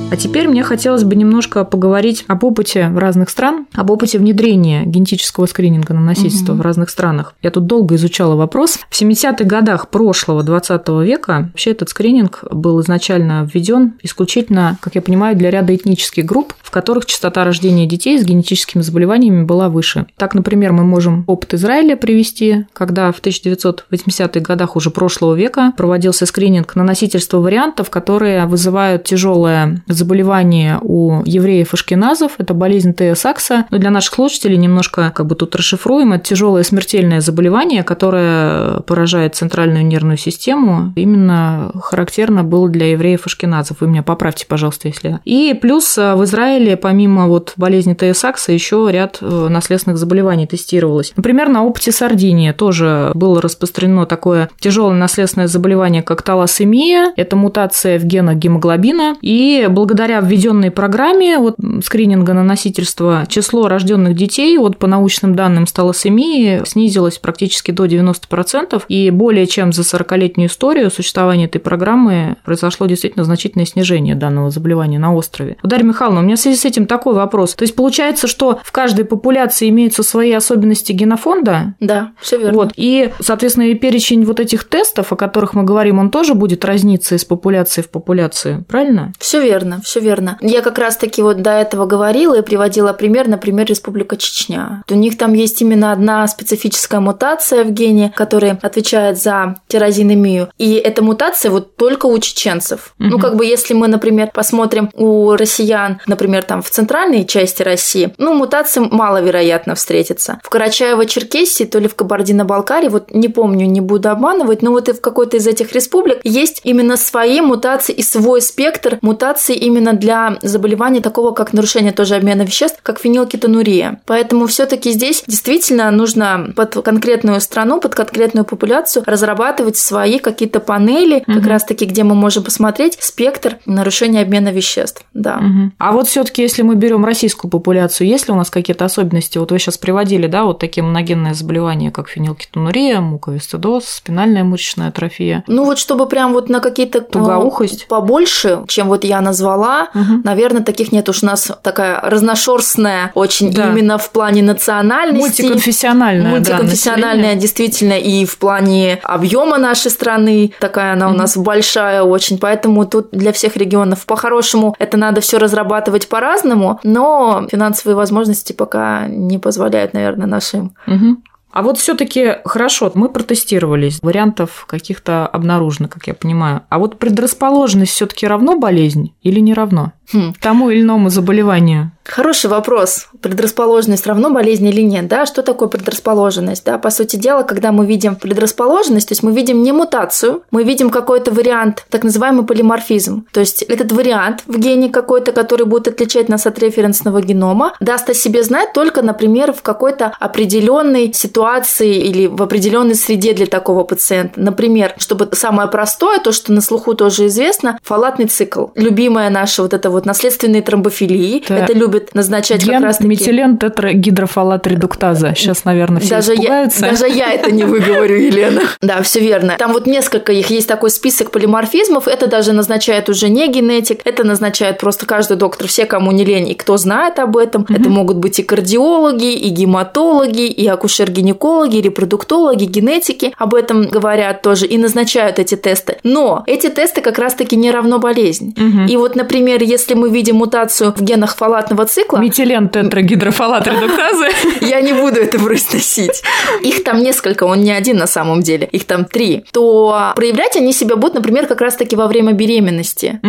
А 0.08 0.16
теперь 0.16 0.48
мне 0.48 0.62
хотелось 0.62 1.02
бы 1.02 1.16
немножко 1.16 1.64
поговорить 1.64 2.24
об 2.28 2.44
опыте 2.44 2.90
разных 2.96 3.28
стран, 3.28 3.66
об 3.74 3.90
опыте 3.90 4.18
внедрения 4.18 4.84
генетического 4.86 5.46
скрининга 5.46 5.92
на 5.94 6.00
носительство 6.00 6.52
Мгм. 6.52 6.62
в 6.62 6.64
разных 6.64 6.90
странах. 6.90 7.34
Я 7.42 7.50
тут 7.50 7.66
долго 7.66 7.96
изучала 7.96 8.36
вопрос. 8.36 8.78
В 8.88 8.94
70-х 8.94 9.44
годах 9.44 9.88
прошлого 9.90 10.42
20 10.44 11.02
века 11.02 11.48
вообще 11.52 11.72
этот 11.72 11.88
скрининг 11.90 12.44
был 12.50 12.80
изначально 12.80 13.48
введен 13.52 13.94
исключительно, 14.02 14.78
как 14.80 14.94
я 14.94 15.02
понимаю, 15.02 15.36
для 15.36 15.50
ряда 15.50 15.74
этнических 15.74 16.24
групп, 16.24 16.54
в 16.62 16.70
которых 16.70 17.04
частота 17.06 17.44
рождения 17.44 17.86
детей 17.86 18.18
с 18.18 18.24
генетическими 18.24 18.82
заболеваниями 18.82 19.42
была 19.44 19.68
выше. 19.68 20.06
Так, 20.16 20.34
например, 20.34 20.72
мы 20.72 20.84
можем 20.84 21.24
опыт 21.26 21.52
Израиля 21.54 21.96
привести, 21.96 22.66
когда 22.72 23.10
в 23.10 23.20
1980-х 23.20 24.40
годах 24.40 24.76
уже 24.76 24.90
прошлого 24.90 25.34
века 25.34 25.72
проводился 25.76 26.26
скрининг 26.26 26.76
на 26.76 26.84
носительство 26.84 27.38
вариантов, 27.38 27.90
которые 27.90 28.46
вызывают 28.46 29.04
тяжелое 29.04 29.82
заболевание 29.96 30.78
у 30.82 31.22
евреев-ашкеназов, 31.24 32.32
это 32.38 32.54
болезнь 32.54 32.94
Тея 32.94 33.14
Сакса. 33.14 33.66
Но 33.70 33.78
для 33.78 33.90
наших 33.90 34.14
слушателей 34.14 34.56
немножко 34.56 35.12
как 35.14 35.26
бы 35.26 35.34
тут 35.34 35.54
расшифруем. 35.56 36.12
Это 36.12 36.24
тяжелое 36.24 36.62
смертельное 36.62 37.20
заболевание, 37.20 37.82
которое 37.82 38.80
поражает 38.80 39.34
центральную 39.34 39.86
нервную 39.86 40.16
систему. 40.16 40.92
Именно 40.96 41.72
характерно 41.82 42.44
было 42.44 42.68
для 42.68 42.90
евреев-ашкеназов. 42.92 43.78
Вы 43.80 43.88
меня 43.88 44.02
поправьте, 44.02 44.46
пожалуйста, 44.46 44.88
если... 44.88 45.20
И 45.24 45.54
плюс 45.60 45.96
в 45.96 46.24
Израиле, 46.24 46.76
помимо 46.76 47.26
вот 47.28 47.52
болезни 47.56 47.94
Тея 47.94 48.14
Сакса, 48.14 48.52
еще 48.52 48.88
ряд 48.90 49.18
э, 49.20 49.48
наследственных 49.48 49.98
заболеваний 49.98 50.46
тестировалось. 50.46 51.12
Например, 51.16 51.48
на 51.48 51.64
опыте 51.64 51.92
Сардинии 51.92 52.52
тоже 52.52 53.10
было 53.14 53.40
распространено 53.40 54.06
такое 54.06 54.50
тяжелое 54.58 54.94
наследственное 54.94 55.46
заболевание, 55.46 56.02
как 56.02 56.22
талассемия. 56.22 57.12
Это 57.16 57.36
мутация 57.36 57.98
в 57.98 58.04
генах 58.04 58.36
гемоглобина. 58.36 59.16
И 59.20 59.66
благодаря 59.70 59.85
введенной 59.94 60.70
программе 60.70 61.38
вот, 61.38 61.56
скрининга 61.84 62.32
на 62.32 62.42
носительство 62.42 63.24
число 63.28 63.68
рожденных 63.68 64.14
детей 64.14 64.56
вот, 64.58 64.78
по 64.78 64.86
научным 64.86 65.34
данным 65.34 65.66
с 65.66 65.72
талассемией 65.72 66.64
снизилось 66.66 67.18
практически 67.18 67.70
до 67.70 67.86
90%. 67.86 68.82
И 68.88 69.10
более 69.10 69.46
чем 69.46 69.72
за 69.72 69.82
40-летнюю 69.82 70.48
историю 70.48 70.90
существования 70.90 71.46
этой 71.46 71.58
программы 71.60 72.36
произошло 72.44 72.86
действительно 72.86 73.24
значительное 73.24 73.66
снижение 73.66 74.14
данного 74.14 74.50
заболевания 74.50 74.98
на 74.98 75.14
острове. 75.14 75.56
Дарья 75.62 75.84
Михайловна, 75.84 76.20
у 76.20 76.24
меня 76.24 76.36
в 76.36 76.40
связи 76.40 76.56
с 76.56 76.64
этим 76.64 76.86
такой 76.86 77.14
вопрос. 77.14 77.54
То 77.54 77.62
есть 77.62 77.74
получается, 77.74 78.26
что 78.26 78.60
в 78.62 78.72
каждой 78.72 79.04
популяции 79.04 79.68
имеются 79.68 80.02
свои 80.02 80.32
особенности 80.32 80.92
генофонда? 80.92 81.74
Да, 81.80 82.12
все 82.20 82.38
верно. 82.38 82.54
Вот. 82.54 82.72
И, 82.76 83.12
соответственно, 83.20 83.64
и 83.64 83.74
перечень 83.74 84.24
вот 84.24 84.40
этих 84.40 84.64
тестов, 84.64 85.12
о 85.12 85.16
которых 85.16 85.54
мы 85.54 85.62
говорим, 85.62 85.98
он 85.98 86.10
тоже 86.10 86.34
будет 86.34 86.64
разниться 86.64 87.14
из 87.14 87.24
популяции 87.24 87.82
в 87.82 87.90
популяцию, 87.90 88.64
правильно? 88.68 89.12
Все 89.18 89.42
верно, 89.42 89.75
все 89.84 90.00
верно. 90.00 90.38
Я 90.40 90.62
как 90.62 90.78
раз-таки 90.78 91.22
вот 91.22 91.42
до 91.42 91.50
этого 91.50 91.86
говорила 91.86 92.34
и 92.38 92.42
приводила 92.42 92.92
пример, 92.92 93.28
например, 93.28 93.66
Республика 93.66 94.16
Чечня. 94.16 94.82
У 94.90 94.94
них 94.94 95.18
там 95.18 95.32
есть 95.34 95.60
именно 95.62 95.92
одна 95.92 96.26
специфическая 96.26 97.00
мутация 97.00 97.64
в 97.64 97.70
гене, 97.70 98.12
которая 98.16 98.58
отвечает 98.62 99.18
за 99.18 99.56
тирозинемию. 99.68 100.48
И 100.58 100.74
эта 100.74 101.02
мутация 101.02 101.50
вот 101.50 101.76
только 101.76 102.06
у 102.06 102.18
чеченцев. 102.18 102.94
Угу. 102.98 103.08
Ну, 103.08 103.18
как 103.18 103.36
бы 103.36 103.44
если 103.44 103.74
мы, 103.74 103.88
например, 103.88 104.30
посмотрим 104.32 104.90
у 104.94 105.32
россиян, 105.32 106.00
например, 106.06 106.42
там 106.44 106.62
в 106.62 106.70
центральной 106.70 107.24
части 107.24 107.62
России, 107.62 108.14
ну, 108.18 108.34
мутация 108.34 108.84
маловероятно 108.90 109.74
встретится. 109.74 110.40
В 110.42 110.50
Карачаево-Черкесии, 110.50 111.66
то 111.66 111.78
ли 111.78 111.88
в 111.88 111.94
Кабардино-Балкарии, 111.94 112.88
вот 112.88 113.12
не 113.12 113.28
помню, 113.28 113.66
не 113.66 113.80
буду 113.80 114.10
обманывать, 114.10 114.62
но 114.62 114.70
вот 114.70 114.88
и 114.88 114.92
в 114.92 115.00
какой-то 115.00 115.36
из 115.36 115.46
этих 115.46 115.72
республик 115.72 116.20
есть 116.24 116.60
именно 116.64 116.96
свои 116.96 117.40
мутации 117.40 117.92
и 117.92 118.02
свой 118.02 118.40
спектр 118.40 118.98
мутаций 119.02 119.54
именно 119.66 119.92
для 119.92 120.38
заболевания 120.42 121.00
такого, 121.00 121.32
как 121.32 121.52
нарушение 121.52 121.92
тоже 121.92 122.16
обмена 122.16 122.42
веществ, 122.42 122.80
как 122.82 123.00
фенилкетонурия. 123.00 124.00
Поэтому 124.06 124.46
все-таки 124.46 124.92
здесь 124.92 125.24
действительно 125.26 125.90
нужно 125.90 126.52
под 126.54 126.74
конкретную 126.84 127.40
страну, 127.40 127.80
под 127.80 127.94
конкретную 127.94 128.44
популяцию 128.44 129.02
разрабатывать 129.06 129.76
свои 129.76 130.18
какие-то 130.18 130.60
панели, 130.60 131.24
угу. 131.26 131.38
как 131.38 131.46
раз-таки, 131.46 131.84
где 131.84 132.04
мы 132.04 132.14
можем 132.14 132.44
посмотреть 132.44 132.96
спектр 133.00 133.58
нарушения 133.66 134.22
обмена 134.22 134.48
веществ. 134.48 135.04
Да. 135.14 135.36
Угу. 135.36 135.72
А 135.78 135.92
вот 135.92 136.08
все-таки, 136.08 136.42
если 136.42 136.62
мы 136.62 136.74
берем 136.74 137.04
российскую 137.04 137.50
популяцию, 137.50 138.06
есть 138.06 138.28
ли 138.28 138.34
у 138.34 138.36
нас 138.36 138.50
какие-то 138.50 138.84
особенности? 138.84 139.38
Вот 139.38 139.50
вы 139.52 139.58
сейчас 139.58 139.78
приводили, 139.78 140.26
да, 140.26 140.44
вот 140.44 140.58
такие 140.58 140.84
моногенные 140.84 141.34
заболевания, 141.34 141.90
как 141.90 142.08
фенилкетонурия, 142.08 143.00
муковисцидоз, 143.00 143.86
спинальная 143.88 144.44
мышечная 144.44 144.88
атрофия. 144.88 145.44
Ну 145.46 145.64
вот 145.64 145.78
чтобы 145.78 146.06
прям 146.06 146.32
вот 146.32 146.48
на 146.48 146.60
какие-то 146.60 147.00
тугоухость 147.00 147.88
побольше, 147.88 148.64
чем 148.68 148.88
вот 148.88 149.04
я 149.04 149.20
назвала, 149.20 149.55
угу. 149.94 150.20
наверное, 150.24 150.62
таких 150.62 150.92
нет. 150.92 151.08
Уж 151.08 151.22
у 151.22 151.26
нас 151.26 151.50
такая 151.62 152.00
разношерстная 152.00 153.12
очень 153.14 153.52
да. 153.52 153.70
именно 153.70 153.98
в 153.98 154.10
плане 154.10 154.42
национальности. 154.42 155.42
Мультиконфессиональная. 155.42 156.30
Мультиконфессиональная, 156.30 157.34
да, 157.34 157.40
действительно, 157.40 157.98
и 157.98 158.24
в 158.24 158.38
плане 158.38 159.00
объема 159.02 159.58
нашей 159.58 159.90
страны 159.90 160.52
такая 160.60 160.92
она 160.92 161.08
у 161.08 161.12
нас 161.12 161.36
большая 161.36 162.02
очень, 162.02 162.38
поэтому 162.38 162.86
тут 162.86 163.08
для 163.12 163.32
всех 163.32 163.56
регионов 163.56 164.06
по-хорошему 164.06 164.74
это 164.78 164.96
надо 164.96 165.20
все 165.20 165.38
разрабатывать 165.38 166.08
по-разному, 166.08 166.80
но 166.82 167.46
финансовые 167.50 167.96
возможности 167.96 168.52
пока 168.52 169.06
не 169.06 169.38
позволяют, 169.38 169.94
наверное, 169.94 170.26
нашим 170.26 170.74
угу. 170.86 171.18
А 171.56 171.62
вот 171.62 171.78
все-таки 171.78 172.34
хорошо, 172.44 172.92
мы 172.94 173.08
протестировались, 173.08 173.98
вариантов 174.02 174.66
каких-то 174.68 175.26
обнаружено, 175.26 175.88
как 175.88 176.06
я 176.06 176.12
понимаю. 176.12 176.60
А 176.68 176.78
вот 176.78 176.98
предрасположенность 176.98 177.92
все-таки 177.92 178.26
равно 178.26 178.58
болезнь 178.58 179.14
или 179.22 179.40
не 179.40 179.54
равно? 179.54 179.94
Хм. 180.12 180.34
Тому 180.40 180.70
или 180.70 180.82
иному 180.82 181.10
заболеванию? 181.10 181.90
Хороший 182.04 182.48
вопрос. 182.48 183.08
Предрасположенность 183.20 184.06
равно 184.06 184.30
болезни 184.30 184.70
или 184.70 184.80
нет? 184.80 185.08
Да? 185.08 185.26
Что 185.26 185.42
такое 185.42 185.68
предрасположенность? 185.68 186.64
Да? 186.64 186.78
По 186.78 186.90
сути 186.90 187.16
дела, 187.16 187.42
когда 187.42 187.72
мы 187.72 187.84
видим 187.84 188.14
предрасположенность, 188.14 189.08
то 189.08 189.12
есть 189.12 189.22
мы 189.22 189.32
видим 189.32 189.62
не 189.62 189.72
мутацию, 189.72 190.42
мы 190.50 190.62
видим 190.62 190.90
какой-то 190.90 191.32
вариант, 191.32 191.84
так 191.90 192.04
называемый 192.04 192.46
полиморфизм. 192.46 193.26
То 193.32 193.40
есть 193.40 193.62
этот 193.62 193.90
вариант 193.92 194.44
в 194.46 194.58
гене 194.58 194.88
какой-то, 194.88 195.32
который 195.32 195.66
будет 195.66 195.88
отличать 195.88 196.28
нас 196.28 196.46
от 196.46 196.58
референсного 196.58 197.20
генома, 197.22 197.74
даст 197.80 198.08
о 198.08 198.14
себе 198.14 198.42
знать 198.44 198.72
только, 198.72 199.02
например, 199.02 199.52
в 199.52 199.62
какой-то 199.62 200.12
определенной 200.20 201.12
ситуации 201.12 201.96
или 201.96 202.26
в 202.28 202.40
определенной 202.42 202.94
среде 202.94 203.32
для 203.32 203.46
такого 203.46 203.82
пациента. 203.82 204.40
Например, 204.40 204.94
чтобы 204.98 205.28
самое 205.32 205.68
простое, 205.68 206.20
то, 206.20 206.30
что 206.30 206.52
на 206.52 206.60
слуху 206.60 206.94
тоже 206.94 207.26
известно, 207.26 207.78
фалатный 207.82 208.26
цикл. 208.26 208.66
Любимая 208.76 209.30
наша 209.30 209.62
вот 209.62 209.74
эта 209.74 209.90
вот 209.90 209.95
наследственные 210.04 210.62
тромбофилии. 210.62 211.44
Да. 211.48 211.58
Это 211.58 211.72
любят 211.72 212.14
назначать 212.14 212.64
Ген, 212.64 212.74
как 212.74 212.84
раз 212.84 212.96
таки... 212.98 213.08
метилен 213.08 213.56
тетрагидрофалат 213.56 214.66
редуктаза. 214.66 215.34
Сейчас, 215.34 215.64
наверное, 215.64 216.00
все 216.00 216.16
даже 216.16 216.34
испугаются. 216.34 216.84
Я, 216.84 216.90
даже 216.90 217.08
я 217.08 217.32
это 217.32 217.50
не 217.50 217.64
выговорю, 217.64 218.16
Елена. 218.16 218.62
Да, 218.82 219.02
все 219.02 219.20
верно. 219.20 219.56
Там 219.58 219.72
вот 219.72 219.86
несколько 219.86 220.32
их 220.32 220.50
есть 220.50 220.68
такой 220.68 220.90
список 220.90 221.30
полиморфизмов. 221.30 222.06
Это 222.08 222.26
даже 222.26 222.52
назначает 222.52 223.08
уже 223.08 223.28
не 223.28 223.48
генетик, 223.48 224.00
это 224.04 224.24
назначает 224.24 224.78
просто 224.78 225.06
каждый 225.06 225.36
доктор, 225.36 225.66
все, 225.68 225.86
кому 225.86 226.12
не 226.12 226.24
лень, 226.24 226.48
и 226.50 226.54
кто 226.54 226.76
знает 226.76 227.18
об 227.18 227.36
этом. 227.36 227.62
Угу. 227.62 227.72
Это 227.72 227.88
могут 227.88 228.18
быть 228.18 228.38
и 228.38 228.42
кардиологи, 228.42 229.32
и 229.34 229.48
гематологи, 229.48 230.46
и 230.46 230.66
акушер-гинекологи, 230.66 231.76
и 231.76 231.82
репродуктологи, 231.82 232.64
генетики 232.64 233.32
об 233.38 233.54
этом 233.54 233.88
говорят 233.88 234.42
тоже 234.42 234.66
и 234.66 234.78
назначают 234.78 235.38
эти 235.38 235.56
тесты. 235.56 235.98
Но 236.02 236.42
эти 236.46 236.68
тесты 236.68 237.00
как 237.00 237.18
раз-таки 237.18 237.56
не 237.56 237.70
равно 237.70 237.98
болезнь. 237.98 238.54
Угу. 238.56 238.90
И 238.90 238.96
вот, 238.96 239.16
например, 239.16 239.62
если 239.62 239.85
если 239.86 239.94
мы 239.94 240.10
видим 240.10 240.36
мутацию 240.36 240.92
в 240.96 241.00
генах 241.00 241.36
фалатного 241.36 241.86
цикла... 241.86 242.18
Метилен 242.18 242.68
тетрагидрофалат 242.68 243.68
редуктазы. 243.68 244.28
Я 244.60 244.80
не 244.80 244.92
буду 244.92 245.20
это 245.20 245.38
произносить. 245.38 246.22
Их 246.60 246.82
там 246.82 247.02
несколько, 247.02 247.44
он 247.44 247.60
не 247.62 247.70
один 247.70 247.96
на 247.96 248.08
самом 248.08 248.42
деле, 248.42 248.68
их 248.72 248.84
там 248.84 249.04
три. 249.04 249.44
То 249.52 250.12
проявлять 250.16 250.56
они 250.56 250.72
себя 250.72 250.96
будут, 250.96 251.14
например, 251.14 251.46
как 251.46 251.60
раз-таки 251.60 251.94
во 251.94 252.08
время 252.08 252.32
беременности. 252.32 253.20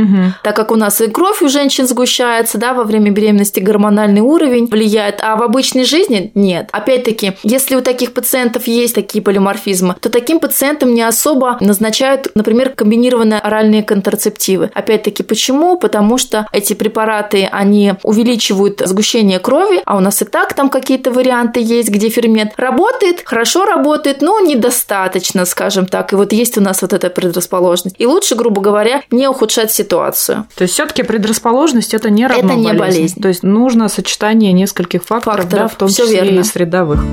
Так 0.43 0.55
как 0.55 0.71
у 0.71 0.75
нас 0.75 0.99
и 0.99 1.07
кровь 1.07 1.43
у 1.43 1.47
женщин 1.47 1.87
сгущается, 1.87 2.57
да, 2.57 2.73
во 2.73 2.83
время 2.83 3.11
беременности 3.11 3.59
гормональный 3.59 4.21
уровень 4.21 4.65
влияет, 4.65 5.19
а 5.21 5.35
в 5.35 5.43
обычной 5.43 5.83
жизни 5.83 6.31
нет. 6.33 6.69
Опять-таки, 6.71 7.33
если 7.43 7.75
у 7.75 7.81
таких 7.81 8.13
пациентов 8.13 8.67
есть 8.67 8.95
такие 8.95 9.23
полиморфизмы, 9.23 9.95
то 9.99 10.09
таким 10.09 10.39
пациентам 10.39 10.95
не 10.95 11.03
особо 11.03 11.57
назначают, 11.59 12.31
например, 12.33 12.69
комбинированные 12.69 13.39
оральные 13.39 13.83
контрацептивы. 13.83 14.71
Опять-таки, 14.73 15.21
почему? 15.21 15.77
Потому 15.77 16.17
что 16.17 16.46
эти 16.51 16.73
препараты, 16.73 17.47
они 17.51 17.93
увеличивают 18.03 18.81
сгущение 18.85 19.39
крови, 19.39 19.81
а 19.85 19.97
у 19.97 19.99
нас 19.99 20.21
и 20.21 20.25
так 20.25 20.53
там 20.53 20.69
какие-то 20.69 21.11
варианты 21.11 21.59
есть, 21.61 21.89
где 21.89 22.09
фермент 22.09 22.53
работает, 22.57 23.21
хорошо 23.25 23.65
работает, 23.65 24.21
но 24.21 24.39
недостаточно, 24.39 25.45
скажем 25.45 25.85
так. 25.85 26.13
И 26.13 26.15
вот 26.15 26.33
есть 26.33 26.57
у 26.57 26.61
нас 26.61 26.81
вот 26.81 26.93
эта 26.93 27.09
предрасположенность. 27.09 27.95
И 27.99 28.05
лучше, 28.05 28.35
грубо 28.35 28.61
говоря, 28.61 29.01
не 29.11 29.27
ухудшать 29.27 29.71
ситуацию. 29.71 30.45
То 30.55 30.63
есть 30.63 30.73
все-таки 30.73 31.03
предрасположенность 31.03 31.93
это 31.93 32.09
не 32.09 32.27
равно 32.27 32.51
Это 32.51 32.59
не 32.59 32.73
болезнь. 32.73 32.79
болезнь. 32.79 33.21
То 33.21 33.27
есть 33.27 33.43
нужно 33.43 33.89
сочетание 33.89 34.51
нескольких 34.53 35.03
факторов, 35.03 35.43
факторов 35.43 35.63
да, 35.63 35.67
в 35.67 35.75
том 35.75 35.89
числе 35.89 36.21
верно. 36.21 36.39
и 36.39 36.43
средовых. 36.43 37.03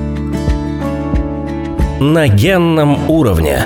На 2.00 2.28
генном 2.28 3.10
уровне. 3.10 3.64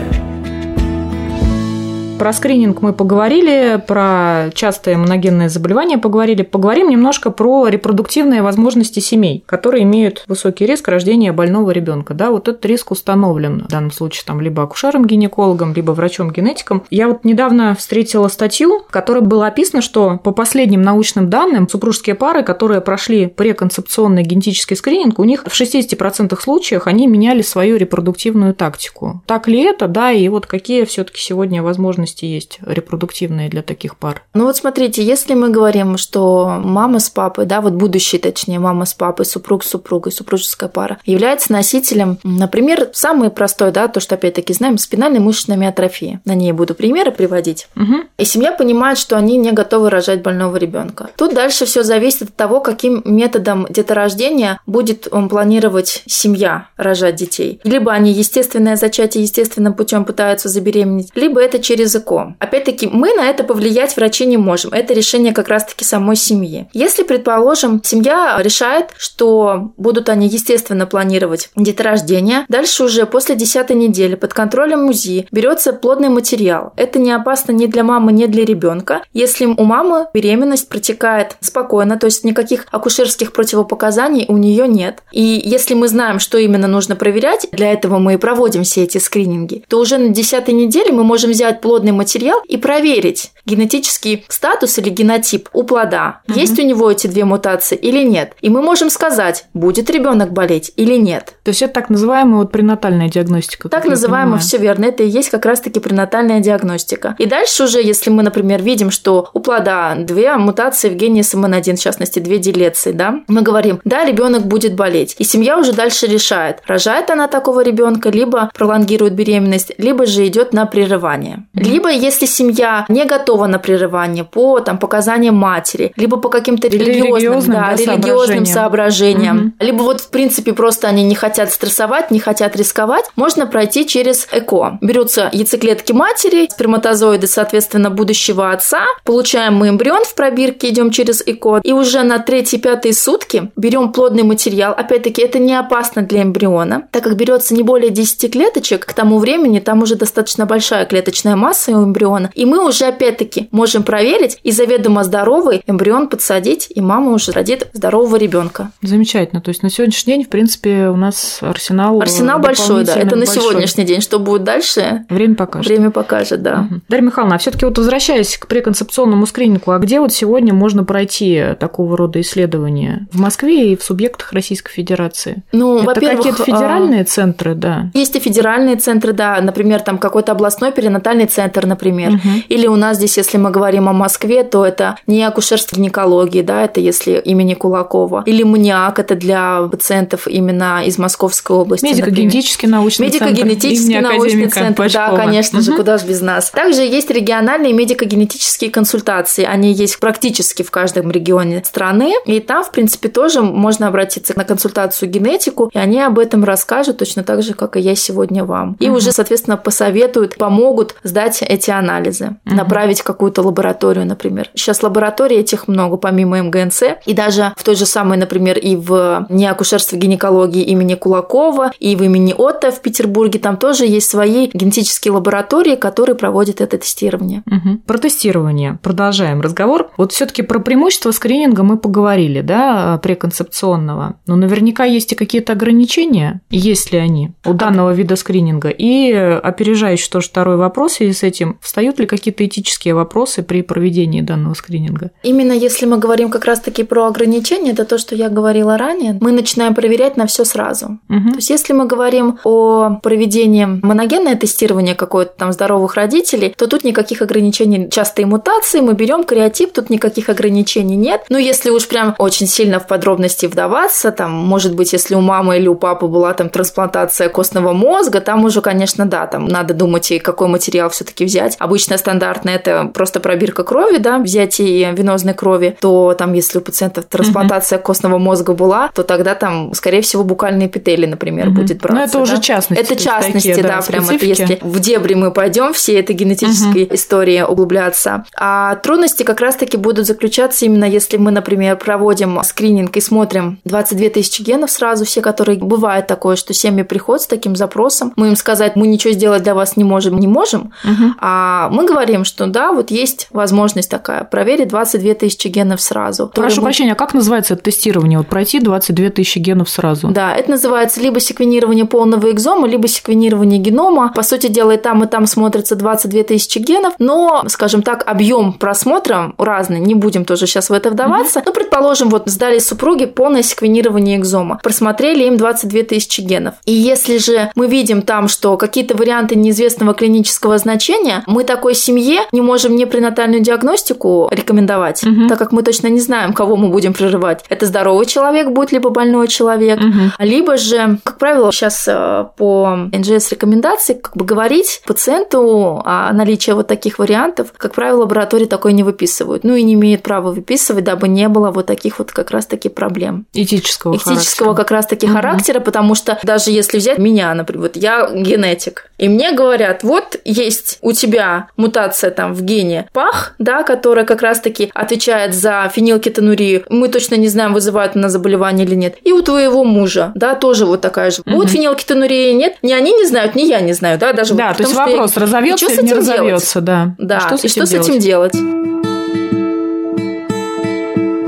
Про 2.19 2.33
скрининг 2.33 2.83
мы 2.83 2.93
поговорили, 2.93 3.81
про 3.87 4.51
частые 4.53 4.97
моногенные 4.97 5.49
заболевания 5.49 5.99
поговорили. 5.99 6.43
Поговорим 6.43 6.89
немножко 6.91 7.31
про 7.31 7.69
репродуктивные 7.69 8.43
возможности 8.43 8.99
семей, 8.99 9.45
которые 9.47 9.85
имеют 9.85 10.25
высокий 10.27 10.67
риск 10.67 10.89
рождения 10.89 11.31
больного 11.31 11.71
ребенка. 11.71 12.15
Да, 12.15 12.33
вот 12.33 12.49
этот 12.49 12.67
риск 12.67 12.91
установлен 12.91 13.67
в 13.67 13.69
данном 13.69 13.93
случае 13.93 14.25
там 14.27 14.41
либо 14.41 14.65
акушером-гинекологом, 14.65 15.75
либо 15.75 15.93
врачом-генетиком. 15.93 16.83
Я 16.91 17.07
вот 17.07 17.25
недавно 17.25 17.77
встретила 17.77 18.27
статью, 18.27 18.81
в 18.89 18.91
которой 18.91 19.23
было 19.23 19.47
описано, 19.47 19.81
что 19.81 20.19
по 20.19 20.33
последним 20.33 20.83
научным 20.83 21.31
данным 21.31 21.69
супружеские 21.69 22.17
пары, 22.17 22.43
которые 22.43 22.81
прошли 22.81 23.29
преконцепционный 23.29 24.25
генетический 24.25 24.77
скрининг, 24.77 25.21
у 25.21 25.25
них 25.25 25.45
в 25.45 25.61
60% 25.61 26.37
случаев 26.41 26.89
они 26.89 27.07
меняли 27.07 27.43
свою 27.43 27.77
репродуктивную 27.77 28.55
тактику. 28.55 29.23
Так 29.27 29.47
ли 29.47 29.61
это, 29.63 29.87
да, 29.87 30.11
и 30.11 30.29
вот 30.29 30.47
какие 30.47 30.85
все 30.85 31.05
таки 31.05 31.21
сегодня 31.21 31.63
возможности 31.63 32.08
возможности 32.09 32.25
есть 32.25 32.59
репродуктивные 32.65 33.49
для 33.49 33.63
таких 33.63 33.97
пар? 33.97 34.23
Ну 34.35 34.45
вот 34.45 34.57
смотрите, 34.57 35.03
если 35.03 35.35
мы 35.35 35.51
говорим, 35.51 35.97
что 35.97 36.61
мама 36.63 36.99
с 37.01 37.11
папой, 37.11 37.47
да, 37.47 37.61
вот 37.61 37.75
будущий, 37.75 38.19
точнее, 38.19 38.59
мама 38.59 38.85
с 38.85 38.95
папой, 38.95 39.27
супруг 39.27 39.65
с 39.65 39.69
супругой, 39.69 40.13
супружеская 40.13 40.69
пара, 40.69 40.99
является 41.05 41.53
носителем, 41.53 42.19
например, 42.25 42.91
самый 42.93 43.31
простой, 43.31 43.73
да, 43.73 43.89
то, 43.89 44.01
что 44.01 44.15
опять-таки 44.15 44.53
знаем, 44.55 44.79
спинальной 44.79 45.21
мышечной 45.21 45.57
миотрофии. 45.57 46.21
На 46.25 46.35
ней 46.35 46.53
буду 46.53 46.75
примеры 46.75 47.11
приводить. 47.13 47.69
Угу. 47.77 47.95
И 48.19 48.25
семья 48.25 48.53
понимает, 48.53 48.99
что 48.99 49.17
они 49.17 49.37
не 49.37 49.53
готовы 49.53 49.91
рожать 49.91 50.23
больного 50.23 50.57
ребенка. 50.57 51.11
Тут 51.17 51.35
дальше 51.35 51.67
все 51.67 51.83
зависит 51.83 52.23
от 52.23 52.37
того, 52.37 52.61
каким 52.61 53.03
методом 53.05 53.67
деторождения 53.71 54.61
будет 54.67 55.09
он 55.11 55.29
планировать 55.29 56.03
семья 56.07 56.69
рожать 56.77 57.17
детей. 57.17 57.61
Либо 57.65 57.93
они 57.93 58.13
естественное 58.13 58.77
зачатие 58.77 59.23
естественным 59.23 59.75
путем 59.75 60.05
пытаются 60.05 60.49
забеременеть, 60.49 61.11
либо 61.15 61.41
это 61.41 61.59
через 61.59 61.98
ЭКО. 61.99 62.37
Опять-таки, 62.39 62.87
мы 62.87 63.15
на 63.15 63.29
это 63.29 63.45
повлиять 63.45 63.97
врачи 63.97 64.27
не 64.27 64.37
можем. 64.37 64.73
Это 64.73 64.95
решение 64.95 65.33
как 65.33 65.49
раз-таки 65.49 65.85
самой 65.85 66.17
семьи. 66.17 66.69
Если, 66.73 67.03
предположим, 67.03 67.83
семья 67.85 68.39
решает, 68.41 68.91
что 68.97 69.73
будут 69.77 70.09
они 70.09 70.29
естественно 70.29 70.87
планировать 70.87 71.51
деторождение, 71.57 72.45
дальше 72.49 72.85
уже 72.85 73.07
после 73.07 73.35
10 73.35 73.71
недели 73.71 74.15
под 74.15 74.33
контролем 74.35 74.85
МУЗИ 74.85 75.29
берется 75.31 75.73
плодный 75.73 76.09
материал. 76.09 76.73
Это 76.77 76.99
не 76.99 77.13
опасно 77.13 77.53
ни 77.53 77.67
для 77.67 77.85
мамы, 77.85 78.13
ни 78.13 78.27
для 78.27 78.45
ребенка. 78.45 79.03
Если 79.13 79.47
у 79.47 79.65
мамы 79.65 80.07
беременность 80.15 80.69
протекает 80.69 81.37
спокойно, 81.41 81.99
то 81.99 82.07
есть 82.07 82.25
никаких 82.25 82.67
акушерских 82.71 83.33
противопоказаний 83.33 84.27
у 84.29 84.37
нее 84.37 84.69
нет. 84.69 85.03
И 85.13 85.41
если 85.45 85.75
мы 85.75 85.89
знаем, 85.89 86.19
что 86.19 86.39
именно 86.39 86.69
нужно 86.69 86.97
проверять, 86.97 87.49
для 87.53 87.73
этого 87.73 87.99
мы 87.99 88.15
и 88.15 88.17
проводим 88.17 88.63
все 88.63 88.85
эти 88.85 88.99
скрининги, 88.99 89.65
то 89.69 89.79
уже 89.79 89.99
на 89.99 90.09
10 90.09 90.49
неделе 90.49 90.93
мы 90.93 91.05
можем 91.05 91.31
взять 91.31 91.61
плодный 91.61 91.88
материал 91.93 92.41
и 92.47 92.57
проверить 92.57 93.33
генетический 93.47 94.25
статус 94.29 94.79
или 94.79 94.91
генотип 94.91 95.49
у 95.53 95.63
плода. 95.63 96.21
Угу. 96.29 96.39
Есть 96.39 96.59
у 96.59 96.63
него 96.63 96.91
эти 96.91 97.07
две 97.07 97.25
мутации 97.25 97.77
или 97.77 98.03
нет. 98.05 98.33
И 98.41 98.51
мы 98.51 98.63
можем 98.63 98.91
сказать, 98.91 99.47
будет 99.55 99.91
ребенок 99.91 100.33
болеть 100.33 100.73
или 100.77 100.95
нет. 100.95 101.35
То 101.45 101.51
есть 101.51 101.63
это 101.63 101.75
так 101.75 101.91
называемая 101.91 102.41
вот 102.41 102.53
пренатальная 102.53 103.09
диагностика. 103.09 103.69
Так 103.69 103.87
называемая, 103.87 104.39
все 104.39 104.59
верно. 104.59 104.87
Это 104.87 105.03
и 105.03 105.09
есть 105.09 105.31
как 105.31 105.47
раз-таки 105.47 105.81
пренатальная 105.81 106.41
диагностика. 106.41 107.17
И 107.19 107.27
дальше 107.27 107.65
уже, 107.65 107.81
если 107.81 108.11
мы, 108.11 108.23
например, 108.23 108.63
видим, 108.63 108.91
что 108.91 109.31
у 109.33 109.41
плода 109.41 109.95
две 109.97 110.35
мутации 110.37 110.89
в 110.91 110.95
гене 110.95 111.21
СМН1, 111.23 111.77
в 111.77 111.81
частности, 111.81 112.19
две 112.19 112.39
делеции, 112.39 112.93
да, 112.93 113.21
мы 113.29 113.43
говорим, 113.43 113.81
да, 113.85 114.05
ребенок 114.05 114.47
будет 114.47 114.75
болеть. 114.75 115.15
И 115.19 115.25
семья 115.25 115.59
уже 115.59 115.73
дальше 115.73 116.07
решает, 116.07 116.61
рожает 116.67 117.11
она 117.11 117.29
такого 117.29 117.63
ребенка, 117.63 118.11
либо 118.11 118.51
пролонгирует 118.55 119.15
беременность, 119.15 119.73
либо 119.79 120.07
же 120.07 120.27
идет 120.27 120.53
на 120.53 120.67
прерывание. 120.67 121.47
Либо, 121.79 121.93
если 121.93 122.27
семья 122.27 122.85
не 122.89 123.05
готова 123.05 123.47
на 123.47 123.61
прерывание 123.61 124.25
по 124.25 124.59
там, 124.59 124.79
показаниям 124.79 125.37
матери, 125.37 125.93
либо 125.95 126.17
по 126.17 126.29
каким-то 126.29 126.67
религиозным, 126.67 127.15
религиозным, 127.15 127.57
да, 127.57 127.71
да, 127.71 127.77
религиозным 127.77 128.47
соображениям, 128.47 129.39
угу. 129.39 129.65
либо 129.65 129.83
вот 129.85 130.01
в 130.01 130.11
принципе 130.11 130.55
просто 130.55 130.89
они 130.89 131.05
не 131.05 131.15
хотят 131.15 131.53
стрессовать, 131.53 132.11
не 132.11 132.19
хотят 132.19 132.57
рисковать, 132.57 133.05
можно 133.15 133.47
пройти 133.47 133.87
через 133.87 134.27
ЭКО. 134.33 134.79
Берутся 134.81 135.31
яйцеклетки 135.33 135.93
матери, 135.93 136.49
сперматозоиды, 136.51 137.29
соответственно, 137.29 137.91
будущего 137.91 138.51
отца, 138.51 138.81
получаем 139.05 139.55
мы 139.55 139.69
эмбрион 139.69 140.03
в 140.03 140.17
пробирке, 140.17 140.71
идем 140.71 140.91
через 140.91 141.23
ЭКО, 141.25 141.61
и 141.63 141.73
уже 141.73 142.03
на 142.03 142.19
третьи-пятые 142.19 142.93
сутки 142.93 143.53
берем 143.55 143.93
плодный 143.93 144.25
материал. 144.25 144.75
Опять-таки, 144.77 145.23
это 145.23 145.39
не 145.39 145.55
опасно 145.55 146.03
для 146.03 146.25
эмбриона, 146.25 146.89
так 146.91 147.05
как 147.05 147.15
берется 147.15 147.55
не 147.55 147.63
более 147.63 147.91
10 147.91 148.33
клеточек, 148.33 148.85
к 148.85 148.93
тому 148.95 149.19
времени 149.19 149.61
там 149.61 149.81
уже 149.81 149.95
достаточно 149.95 150.45
большая 150.45 150.85
клеточная 150.85 151.37
масса 151.37 151.68
у 151.77 151.85
эмбриона, 151.85 152.31
и 152.35 152.45
мы 152.45 152.67
уже 152.67 152.87
опять-таки 152.87 153.49
можем 153.51 153.83
проверить 153.83 154.39
и 154.43 154.53
заведомо 154.53 155.05
здоровый 155.05 155.63
эмбрион 155.67 156.09
подсадить, 156.09 156.69
и 156.75 156.81
мама 156.81 157.13
уже 157.13 157.33
родит 157.33 157.69
здорового 157.73 158.17
ребенка. 158.17 158.71
Замечательно. 158.83 159.41
То 159.41 159.51
есть 159.51 159.63
на 159.63 159.71
сегодняшний 159.71 160.15
день, 160.15 160.25
в 160.25 160.29
принципе, 160.29 160.89
у 160.89 160.97
нас 160.97 161.39
арсенал 161.41 162.01
Арсенал 162.01 162.39
большой, 162.39 162.85
да. 162.85 162.95
Это 162.97 163.17
на 163.17 163.25
большой. 163.25 163.43
сегодняшний 163.43 163.85
день. 163.85 164.01
Что 164.01 164.19
будет 164.19 164.45
дальше? 164.45 165.05
Время 165.09 165.35
покажет. 165.35 165.69
Время 165.69 165.91
покажет, 165.91 166.43
да. 166.43 166.67
Угу. 166.71 166.81
Дарья 166.89 167.05
Михайловна, 167.05 167.37
а 167.37 167.39
все-таки 167.39 167.65
вот 167.65 167.79
возвращаясь 167.79 168.37
к 168.37 168.47
преконцепционному 168.47 169.27
скринингу, 169.27 169.71
а 169.71 169.79
где 169.79 170.01
вот 170.01 170.13
сегодня 170.13 170.53
можно 170.55 170.85
пройти 170.85 171.55
такого 171.59 171.97
рода 171.97 172.21
исследования? 172.21 173.07
В 173.13 173.21
Москве 173.21 173.73
и 173.73 173.77
в 173.77 173.83
субъектах 173.83 174.33
Российской 174.33 174.73
Федерации? 174.73 175.43
Ну, 175.53 175.79
Это 175.79 176.01
какие-то 176.01 176.43
а, 176.43 176.47
федеральные 176.47 177.05
центры, 177.05 177.55
да? 177.55 177.91
Есть 177.95 178.17
и 178.17 178.21
федеральные 178.21 178.77
центры, 178.77 179.13
да. 179.13 179.41
Например, 179.41 179.81
там 179.81 179.99
какой-то 179.99 180.33
областной 180.33 180.73
перинатальный 180.73 181.27
центр, 181.27 181.48
например. 181.67 182.13
Угу. 182.13 182.29
Или 182.49 182.67
у 182.67 182.77
нас 182.77 182.97
здесь, 182.97 183.17
если 183.17 183.39
мы 183.39 183.51
говорим 183.51 183.89
о 183.89 183.93
Москве, 183.93 184.45
то 184.45 184.65
это 184.65 184.97
не 185.07 185.23
акушерство 185.23 185.77
гинекологии, 185.77 186.43
да, 186.43 186.65
это 186.65 186.81
если 186.81 187.19
имени 187.19 187.55
Кулакова. 187.55 188.23
Или 188.27 188.43
МНИАК, 188.43 188.99
это 188.99 189.15
для 189.15 189.63
пациентов 189.63 190.27
именно 190.27 190.83
из 190.85 190.99
Московской 190.99 191.57
области. 191.57 191.85
Медико-генетический 191.85 192.69
научный 192.69 193.07
Медико-генетический 193.07 193.95
центр. 193.95 194.11
Медико-генетический 194.13 194.19
научный 194.19 194.49
центр, 194.49 194.83
Пашкова. 194.83 195.17
да, 195.17 195.25
конечно 195.25 195.59
угу. 195.59 195.65
же, 195.65 195.77
куда 195.77 195.99
же 195.99 196.07
без 196.07 196.21
нас. 196.21 196.51
Также 196.51 196.83
есть 196.83 197.11
региональные 197.11 197.73
медико-генетические 197.73 198.71
консультации. 198.71 199.45
Они 199.45 199.73
есть 199.73 199.99
практически 199.99 200.63
в 200.63 200.71
каждом 200.71 201.11
регионе 201.11 201.63
страны. 201.65 202.13
И 202.27 202.41
там, 202.41 202.65
в 202.65 202.71
принципе, 202.71 203.09
тоже 203.09 203.43
можно 203.43 203.89
обратиться 203.89 204.35
на 204.37 204.45
консультацию 204.45 205.11
генетику, 205.11 205.71
и 205.73 205.79
они 205.79 206.01
об 206.01 206.19
этом 206.19 206.45
расскажут 206.45 206.99
точно 206.99 207.23
так 207.25 207.43
же, 207.43 207.55
как 207.55 207.77
и 207.77 207.81
я 207.81 207.95
сегодня 207.95 208.45
вам. 208.45 208.77
И 208.81 208.89
угу. 208.89 208.99
уже, 208.99 209.13
соответственно, 209.13 209.57
посоветуют, 209.57 210.37
помогут 210.37 210.95
сдать 211.03 211.38
эти 211.45 211.71
анализы, 211.71 212.37
угу. 212.47 212.55
направить 212.55 213.03
какую-то 213.03 213.43
лабораторию, 213.43 214.07
например. 214.07 214.51
Сейчас 214.55 214.83
лабораторий 214.83 215.37
этих 215.37 215.69
много, 215.69 215.97
помимо 215.97 216.43
МГНЦ. 216.43 216.83
И 217.07 217.15
даже 217.15 217.53
в 217.57 217.63
той 217.63 217.77
же 217.77 217.87
самой, 217.87 218.19
например, 218.19 218.59
и 218.59 218.77
в 218.77 219.27
неакушерстве 219.29 219.99
гинекологии 219.99 220.63
имени 220.63 220.95
Кулакова, 220.95 221.73
и 221.79 221.97
в 221.97 222.03
имени 222.03 222.35
Отто 222.37 222.71
в 222.71 222.81
Петербурге, 222.81 223.39
там 223.39 223.57
тоже 223.57 223.87
есть 223.87 224.09
свои 224.09 224.51
генетические 224.53 225.13
лаборатории, 225.13 225.77
которые 225.77 226.17
проводят 226.17 226.61
это 226.61 226.79
тестирование. 226.79 227.43
Угу. 227.47 227.79
Про 227.87 227.99
тестирование. 227.99 228.79
Продолжаем 228.83 229.41
разговор. 229.41 229.91
Вот 229.97 230.13
все-таки 230.13 230.43
про 230.43 230.59
преимущества 230.59 231.11
скрининга 231.11 231.63
мы 231.63 231.79
поговорили, 231.79 232.41
да, 232.41 232.99
преконцепционного. 233.03 234.17
Но 234.27 234.37
наверняка 234.37 234.85
есть 234.85 235.13
и 235.13 235.15
какие-то 235.15 235.53
ограничения, 235.53 236.41
есть 236.51 236.93
ли 236.93 236.99
они 236.99 237.33
у 237.45 237.53
данного 237.53 237.93
вида 237.93 238.17
скрининга. 238.17 238.69
И 238.69 239.13
опережающий 239.13 240.11
тоже 240.11 240.29
второй 240.29 240.57
вопрос 240.57 240.93
в 240.93 240.97
связи 240.97 241.13
с 241.13 241.23
этим, 241.29 241.59
встают 241.61 241.99
ли 242.01 242.07
какие-то 242.07 242.45
этические 242.45 242.95
вопросы 242.95 243.43
при 243.43 243.63
проведении 243.63 244.21
данного 244.21 244.55
скрининга? 244.55 245.11
Именно 245.23 245.53
если 245.53 245.87
мы 245.87 245.99
говорим 245.99 246.31
как 246.31 246.45
раз-таки 246.45 246.83
про 246.83 247.07
ограничения, 247.07 247.71
это 247.73 247.85
то, 247.85 247.99
что 247.99 248.15
я 248.15 248.29
говорила 248.29 248.77
ранее, 248.77 249.17
мы 249.21 249.33
начинаем 249.33 249.75
проверять 249.75 250.17
на 250.17 250.27
все 250.27 250.45
сразу. 250.45 250.99
Угу. 251.09 251.31
То 251.31 251.37
есть 251.37 251.51
если 251.51 251.73
мы 251.73 251.87
говорим 251.87 252.39
о 252.45 252.97
проведении 253.03 253.65
моногенное 253.65 254.35
тестирование 254.35 254.95
какое-то 254.95 255.33
там 255.37 255.53
здоровых 255.53 255.95
родителей, 255.95 256.55
то 256.57 256.67
тут 256.67 256.85
никаких 256.85 257.23
ограничений, 257.23 257.89
частые 257.91 258.27
мутации, 258.27 258.81
мы 258.81 258.95
берем 258.95 259.25
креатип, 259.25 259.73
тут 259.73 259.91
никаких 259.91 260.29
ограничений 260.29 260.97
нет. 260.97 261.25
Но 261.29 261.39
если 261.39 261.71
уж 261.71 261.87
прям 261.87 262.15
очень 262.19 262.47
сильно 262.47 262.81
в 262.81 262.87
подробности 262.87 263.47
вдаваться, 263.47 264.11
там, 264.11 264.33
может 264.33 264.75
быть, 264.75 264.93
если 264.93 265.15
у 265.15 265.21
мамы 265.21 265.59
или 265.59 265.69
у 265.69 265.75
папы 265.75 266.07
была 266.07 266.33
там 266.35 266.49
трансплантация 266.49 267.29
костного 267.29 267.73
мозга, 267.73 268.21
там 268.21 268.45
уже, 268.45 268.61
конечно, 268.61 269.07
да, 269.07 269.27
там 269.27 269.47
надо 269.47 269.75
думать, 269.75 270.11
и 270.11 270.19
какой 270.19 270.49
материал 270.49 270.89
все-таки 270.91 271.18
взять. 271.25 271.57
Обычно 271.59 271.99
стандартно 271.99 272.51
это 272.51 272.91
просто 272.93 273.21
пробирка 273.21 273.65
крови, 273.65 273.99
да, 273.99 274.19
взятие 274.19 274.93
венозной 274.93 275.35
крови, 275.35 275.77
то 275.81 276.15
там, 276.15 276.33
если 276.33 276.59
у 276.59 276.61
пациентов 276.61 277.07
трансплантация 277.07 277.79
угу. 277.79 277.87
костного 277.87 278.19
мозга 278.19 278.55
была, 278.55 278.91
то 278.95 279.03
тогда 279.03 279.35
там, 279.35 279.73
скорее 279.75 280.03
всего, 280.03 280.25
букальные 280.25 280.69
эпители, 280.69 281.07
например, 281.07 281.49
угу. 281.49 281.61
будет 281.61 281.81
браться. 281.81 281.97
Но 281.97 282.05
это 282.05 282.13
да? 282.13 282.21
уже 282.21 282.41
частности. 282.41 282.83
Это 282.83 282.97
частности, 282.97 283.49
такие, 283.49 283.63
да, 283.63 283.81
да 283.81 283.83
прям 283.83 284.09
это 284.09 284.25
если 284.25 284.59
в 284.61 284.81
дебри 284.81 285.15
мы 285.15 285.31
пойдем 285.31 285.73
все 285.73 285.99
этой 285.99 286.15
генетической 286.15 286.85
угу. 286.85 286.95
истории 286.95 287.43
углубляться. 287.43 288.25
А 288.37 288.77
трудности 288.77 289.23
как 289.23 289.41
раз-таки 289.41 289.77
будут 289.77 290.07
заключаться 290.07 290.65
именно 290.65 290.85
если 290.85 291.17
мы, 291.17 291.31
например, 291.31 291.77
проводим 291.77 292.41
скрининг 292.43 292.97
и 292.97 293.01
смотрим 293.01 293.59
22 293.65 294.11
тысячи 294.11 294.43
генов 294.43 294.71
сразу, 294.71 295.05
все, 295.05 295.21
которые 295.21 295.59
бывает 295.59 296.07
такое, 296.07 296.37
что 296.37 296.55
семьи 296.55 296.83
приходят 296.83 297.23
с 297.23 297.27
таким 297.27 297.57
запросом, 297.57 298.13
мы 298.17 298.29
им 298.29 298.37
сказать, 298.37 298.77
мы 298.77 298.87
ничего 298.87 299.13
сделать 299.13 299.43
для 299.43 299.55
вас 299.55 299.77
не 299.77 299.85
можем, 299.85 300.19
не 300.19 300.27
можем, 300.27 300.73
угу. 300.85 301.08
А 301.21 301.69
мы 301.71 301.87
говорим, 301.87 302.25
что 302.25 302.47
да, 302.47 302.73
вот 302.73 302.91
есть 302.91 303.29
возможность 303.31 303.91
такая, 303.91 304.25
проверить 304.25 304.69
22 304.69 305.15
тысячи 305.15 305.49
генов 305.49 305.81
сразу. 305.81 306.31
Прошу 306.35 306.63
прощения, 306.63 306.93
а 306.93 306.97
как 306.97 307.15
называется 307.15 307.55
это 307.55 307.65
тестирование? 307.65 308.19
Вот 308.19 308.29
пройти 308.29 308.61
22 308.61 309.11
тысячи 309.11 309.39
генов 309.39 309.69
сразу? 309.69 310.09
Да, 310.09 310.35
это 310.35 310.51
называется 310.51 311.01
либо 311.01 311.21
секвенирование 311.21 311.85
полного 311.85 312.31
экзома, 312.31 312.67
либо 312.69 312.89
секвенирование 312.89 313.59
генома. 313.59 314.13
По 314.15 314.23
сути 314.23 314.49
дела, 314.49 314.73
и 314.73 314.77
там, 314.77 315.05
и 315.05 315.07
там 315.07 315.27
смотрится 315.27 315.77
22 315.77 316.23
тысячи 316.25 316.59
генов, 316.59 316.95
но, 316.99 317.45
скажем 317.49 317.83
так, 317.83 318.05
объем 318.07 318.53
просмотра 318.53 319.33
разный, 319.39 319.81
не 319.81 319.95
будем 319.95 320.25
тоже 320.25 320.47
сейчас 320.47 320.71
в 320.71 320.73
это 320.73 320.91
вдаваться. 320.91 321.41
Mm-hmm. 321.41 321.43
Ну, 321.47 321.53
предположим, 321.53 322.09
вот 322.09 322.25
сдали 322.27 322.59
супруги 322.59 323.07
полное 323.07 323.43
секвенирование 323.43 324.17
экзома, 324.17 324.61
просмотрели 324.63 325.25
им 325.25 325.37
22 325.37 325.83
тысячи 325.83 326.21
генов. 326.21 326.55
И 326.65 326.73
если 326.73 327.19
же 327.19 327.51
мы 327.55 327.67
видим 327.67 328.03
там, 328.03 328.29
что 328.29 328.57
какие-то 328.57 328.97
варианты 328.97 329.37
неизвестного 329.37 329.95
клинического 329.95 330.59
значения 330.59 330.98
утверждение, 330.99 331.23
мы 331.27 331.45
такой 331.45 331.75
семье 331.75 332.21
не 332.33 332.41
можем 332.41 332.77
не 332.77 332.87
пренатальную 332.87 333.41
диагностику 333.43 334.29
рекомендовать, 334.31 335.05
угу. 335.05 335.29
так 335.29 335.39
как 335.39 335.53
мы 335.53 335.63
точно 335.63 335.89
не 335.89 336.01
знаем, 336.01 336.33
кого 336.33 336.57
мы 336.57 336.69
будем 336.69 336.93
прерывать. 336.93 337.45
Это 337.49 337.67
здоровый 337.67 338.07
человек 338.07 338.51
будет, 338.51 338.73
либо 338.73 338.91
больной 338.91 339.29
человек, 339.29 339.79
угу. 339.79 340.13
либо 340.19 340.57
же, 340.57 340.99
как 341.05 341.19
правило, 341.19 341.53
сейчас 341.53 341.87
э, 341.89 342.27
по 342.37 342.77
НЖС 342.93 343.31
рекомендации 343.33 343.95
как 343.95 344.17
бы 344.17 344.25
говорить 344.25 344.83
пациенту 344.87 345.83
о 345.85 346.13
наличии 346.13 346.53
вот 346.53 346.67
таких 346.67 346.99
вариантов, 346.99 347.49
как 347.57 347.75
правило, 347.75 348.01
лаборатории 348.01 348.47
такое 348.47 348.73
не 348.73 348.83
выписывают. 348.83 349.45
Ну 349.45 349.55
и 349.55 349.63
не 349.63 349.75
имеют 349.75 350.03
права 350.03 350.33
выписывать, 350.33 350.85
дабы 350.85 351.09
не 351.09 351.29
было 351.29 351.51
вот 351.51 351.67
таких 351.67 351.99
вот 351.99 352.13
как 352.13 352.31
раз-таки 352.31 352.69
проблем. 352.69 353.27
Этического 353.33 353.97
Этического 353.97 354.55
характера. 354.55 354.55
как 354.55 354.71
раз-таки 354.71 355.07
угу. 355.07 355.15
характера, 355.15 355.61
потому 355.61 355.95
что 355.95 356.19
даже 356.23 356.51
если 356.51 356.79
взять 356.79 356.99
меня, 356.99 357.33
например, 357.35 357.63
вот 357.63 357.77
я 357.77 358.09
генетик, 358.11 358.88
и 358.99 359.09
мне 359.09 359.33
говорят, 359.33 359.85
вот 359.85 360.17
есть 360.25 360.79
у 360.83 360.93
тебя 360.93 361.49
мутация 361.57 362.11
там 362.11 362.35
в 362.35 362.43
гене 362.43 362.89
ПАХ, 362.93 363.35
да, 363.39 363.63
которая 363.63 364.05
как 364.05 364.23
раз-таки 364.23 364.71
отвечает 364.75 365.35
за 365.35 365.71
фенилкетонурию, 365.73 366.65
мы 366.69 366.89
точно 366.89 367.15
не 367.15 367.29
знаем, 367.29 367.55
вызывает 367.55 367.97
она 367.97 368.09
заболевание 368.09 368.67
или 368.67 368.75
нет. 368.75 368.97
И 369.05 369.13
у 369.13 369.23
твоего 369.23 369.65
мужа, 369.65 370.13
да, 370.15 370.35
тоже 370.35 370.67
вот 370.67 370.81
такая 370.81 371.11
же. 371.11 371.23
Угу. 371.23 371.31
Будет 371.31 371.51
фенилкетонурия, 371.51 372.33
нет? 372.33 372.57
Ни 372.63 372.73
они 372.73 372.93
не 372.93 373.07
знают, 373.07 373.37
ни 373.37 373.43
я 373.43 373.61
не 373.61 373.73
знаю, 373.73 373.99
да, 373.99 374.13
даже 374.13 374.35
Да, 374.35 374.49
вот, 374.49 374.57
то 374.57 374.63
есть 374.65 374.75
вопрос, 374.75 375.15
я... 375.15 375.23
разовьется 375.23 375.73
или 375.73 375.83
не 375.83 375.95
разовьется, 375.95 376.61
да. 376.61 376.95
Да, 376.99 377.21
что 377.21 377.39
с 377.39 377.45
и 377.45 377.49
что 377.49 377.67
делать? 377.67 377.87
с 377.87 377.89
этим 377.89 378.01
делать? 378.01 378.35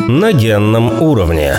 На 0.08 0.32
генном 0.32 1.00
уровне. 1.00 1.58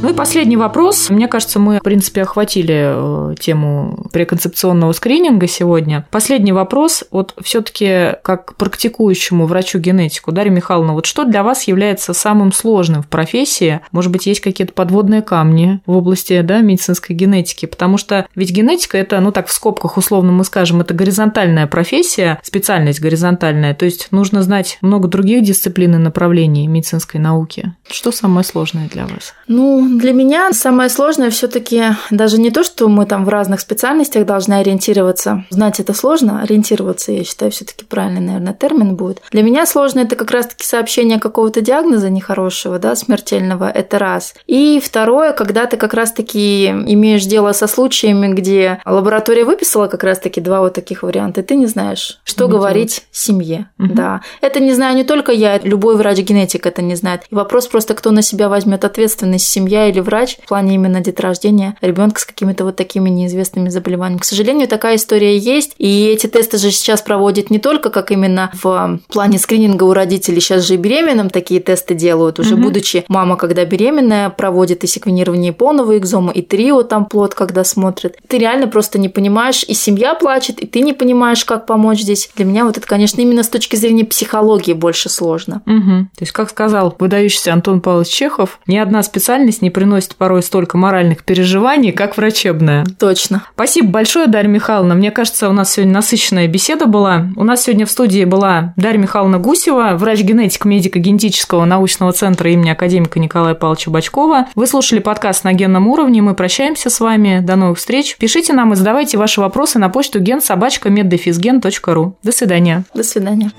Ну 0.00 0.10
и 0.10 0.12
последний 0.12 0.56
вопрос. 0.56 1.10
Мне 1.10 1.26
кажется, 1.26 1.58
мы, 1.58 1.78
в 1.78 1.82
принципе, 1.82 2.22
охватили 2.22 3.32
э, 3.32 3.34
тему 3.40 4.06
преконцепционного 4.12 4.92
скрининга 4.92 5.48
сегодня. 5.48 6.06
Последний 6.12 6.52
вопрос. 6.52 7.02
Вот 7.10 7.34
все 7.42 7.62
таки 7.62 8.12
как 8.22 8.54
практикующему 8.54 9.46
врачу-генетику, 9.46 10.30
Дарья 10.30 10.52
Михайловна, 10.52 10.92
вот 10.92 11.06
что 11.06 11.24
для 11.24 11.42
вас 11.42 11.64
является 11.64 12.12
самым 12.12 12.52
сложным 12.52 13.02
в 13.02 13.08
профессии? 13.08 13.80
Может 13.90 14.12
быть, 14.12 14.26
есть 14.26 14.40
какие-то 14.40 14.72
подводные 14.72 15.20
камни 15.20 15.80
в 15.84 15.96
области 15.96 16.40
да, 16.42 16.60
медицинской 16.60 17.16
генетики? 17.16 17.66
Потому 17.66 17.98
что 17.98 18.28
ведь 18.36 18.52
генетика– 18.52 18.96
это, 18.98 19.18
ну 19.18 19.32
так 19.32 19.48
в 19.48 19.52
скобках 19.52 19.96
условно 19.96 20.30
мы 20.30 20.44
скажем, 20.44 20.80
это 20.80 20.94
горизонтальная 20.94 21.66
профессия, 21.66 22.38
специальность 22.44 23.00
горизонтальная. 23.00 23.74
То 23.74 23.84
есть 23.84 24.12
нужно 24.12 24.44
знать 24.44 24.78
много 24.80 25.08
других 25.08 25.42
дисциплин 25.42 25.96
и 25.96 25.98
направлений 25.98 26.68
медицинской 26.68 27.18
науки. 27.18 27.72
Что 27.90 28.12
самое 28.12 28.44
сложное 28.44 28.88
для 28.88 29.02
вас? 29.02 29.34
Ну, 29.48 29.87
для 29.96 30.12
меня 30.12 30.52
самое 30.52 30.90
сложное 30.90 31.30
все-таки 31.30 31.84
даже 32.10 32.38
не 32.38 32.50
то, 32.50 32.62
что 32.62 32.88
мы 32.88 33.06
там 33.06 33.24
в 33.24 33.28
разных 33.28 33.60
специальностях 33.60 34.26
должны 34.26 34.54
ориентироваться. 34.54 35.44
Знать 35.50 35.80
это 35.80 35.94
сложно, 35.94 36.42
ориентироваться, 36.42 37.12
я 37.12 37.24
считаю, 37.24 37.50
все-таки 37.50 37.84
правильный, 37.84 38.20
наверное, 38.20 38.52
термин 38.52 38.96
будет. 38.96 39.22
Для 39.30 39.42
меня 39.42 39.66
сложно 39.66 40.00
это 40.00 40.16
как 40.16 40.30
раз-таки 40.30 40.64
сообщение 40.64 41.18
какого-то 41.18 41.60
диагноза 41.60 42.10
нехорошего, 42.10 42.78
да, 42.78 42.94
смертельного, 42.94 43.70
это 43.70 43.98
раз. 43.98 44.34
И 44.46 44.80
второе, 44.84 45.32
когда 45.32 45.66
ты 45.66 45.76
как 45.76 45.94
раз-таки 45.94 46.66
имеешь 46.68 47.24
дело 47.24 47.52
со 47.52 47.66
случаями, 47.66 48.32
где 48.34 48.80
лаборатория 48.84 49.44
выписала 49.44 49.86
как 49.86 50.04
раз-таки 50.04 50.40
два 50.40 50.60
вот 50.60 50.74
таких 50.74 51.02
варианта, 51.02 51.40
и 51.40 51.44
ты 51.44 51.56
не 51.56 51.66
знаешь, 51.66 52.20
что 52.24 52.44
не 52.44 52.50
говорить 52.50 52.88
делать. 52.88 53.08
семье. 53.10 53.70
Угу. 53.78 53.94
Да. 53.94 54.20
Это 54.40 54.60
не 54.60 54.74
знаю 54.74 54.96
не 54.96 55.04
только 55.04 55.32
я, 55.32 55.58
любой 55.58 55.96
врач-генетик 55.96 56.66
это 56.66 56.82
не 56.82 56.94
знает. 56.94 57.22
И 57.30 57.34
вопрос 57.34 57.66
просто, 57.66 57.94
кто 57.94 58.10
на 58.10 58.22
себя 58.22 58.48
возьмет 58.48 58.84
ответственность, 58.84 59.46
семья 59.46 59.77
я 59.78 59.88
или 59.88 60.00
врач 60.00 60.38
в 60.42 60.48
плане 60.48 60.74
именно 60.74 61.00
деторождения 61.00 61.76
ребенка 61.80 62.20
с 62.20 62.24
какими-то 62.24 62.64
вот 62.64 62.76
такими 62.76 63.08
неизвестными 63.10 63.68
заболеваниями. 63.68 64.20
К 64.20 64.24
сожалению, 64.24 64.68
такая 64.68 64.96
история 64.96 65.36
есть, 65.36 65.74
и 65.78 66.06
эти 66.06 66.26
тесты 66.26 66.58
же 66.58 66.70
сейчас 66.70 67.02
проводят 67.02 67.50
не 67.50 67.58
только 67.58 67.90
как 67.90 68.10
именно 68.10 68.50
в 68.62 69.00
плане 69.08 69.38
скрининга 69.38 69.84
у 69.84 69.92
родителей, 69.92 70.40
сейчас 70.40 70.64
же 70.64 70.74
и 70.74 70.76
беременным 70.76 71.30
такие 71.30 71.60
тесты 71.60 71.94
делают, 71.94 72.38
уже 72.38 72.54
угу. 72.54 72.64
будучи 72.64 73.04
мама, 73.08 73.36
когда 73.36 73.64
беременная, 73.64 74.30
проводит 74.30 74.84
и 74.84 74.86
секвенирование 74.86 75.52
полного 75.52 75.96
экзома, 75.96 76.32
и 76.32 76.42
трио 76.42 76.82
там 76.82 77.06
плод, 77.06 77.34
когда 77.34 77.64
смотрит. 77.64 78.16
Ты 78.26 78.38
реально 78.38 78.68
просто 78.68 78.98
не 78.98 79.08
понимаешь, 79.08 79.64
и 79.66 79.74
семья 79.74 80.14
плачет, 80.14 80.60
и 80.60 80.66
ты 80.66 80.80
не 80.80 80.92
понимаешь, 80.92 81.44
как 81.44 81.66
помочь 81.66 82.00
здесь. 82.00 82.30
Для 82.36 82.44
меня 82.44 82.64
вот 82.64 82.76
это, 82.76 82.86
конечно, 82.86 83.20
именно 83.20 83.42
с 83.42 83.48
точки 83.48 83.76
зрения 83.76 84.04
психологии 84.04 84.72
больше 84.72 85.08
сложно. 85.08 85.62
Угу. 85.66 86.08
То 86.16 86.20
есть, 86.20 86.32
как 86.32 86.50
сказал 86.50 86.94
выдающийся 86.98 87.52
Антон 87.52 87.80
Павлович 87.80 88.08
Чехов, 88.08 88.58
ни 88.66 88.76
одна 88.76 89.02
специальность 89.02 89.62
не 89.62 89.67
не 89.68 89.70
приносит 89.70 90.16
порой 90.16 90.42
столько 90.42 90.78
моральных 90.78 91.22
переживаний, 91.24 91.92
как 91.92 92.16
врачебная. 92.16 92.86
Точно. 92.98 93.44
Спасибо 93.54 93.90
большое, 93.90 94.26
Дарья 94.26 94.48
Михайловна. 94.48 94.94
Мне 94.94 95.10
кажется, 95.10 95.50
у 95.50 95.52
нас 95.52 95.72
сегодня 95.72 95.92
насыщенная 95.92 96.48
беседа 96.48 96.86
была. 96.86 97.28
У 97.36 97.44
нас 97.44 97.64
сегодня 97.64 97.84
в 97.84 97.90
студии 97.90 98.24
была 98.24 98.72
Дарья 98.76 98.98
Михайловна 98.98 99.38
Гусева, 99.38 99.90
врач-генетик 99.96 100.64
медико-генетического 100.64 101.66
научного 101.66 102.12
центра 102.12 102.50
имени 102.50 102.70
академика 102.70 103.20
Николая 103.20 103.54
Павловича 103.54 103.90
Бачкова. 103.90 104.46
Вы 104.54 104.66
слушали 104.66 105.00
подкаст 105.00 105.44
на 105.44 105.52
генном 105.52 105.86
уровне. 105.86 106.22
Мы 106.22 106.34
прощаемся 106.34 106.88
с 106.88 106.98
вами. 106.98 107.40
До 107.40 107.56
новых 107.56 107.76
встреч. 107.76 108.16
Пишите 108.18 108.54
нам 108.54 108.72
и 108.72 108.76
задавайте 108.76 109.18
ваши 109.18 109.42
вопросы 109.42 109.78
на 109.78 109.90
почту 109.90 110.18
генсобачка.меддефизген.ру. 110.18 112.16
До 112.22 112.32
свидания. 112.32 112.84
До 112.94 113.02
свидания. 113.02 113.52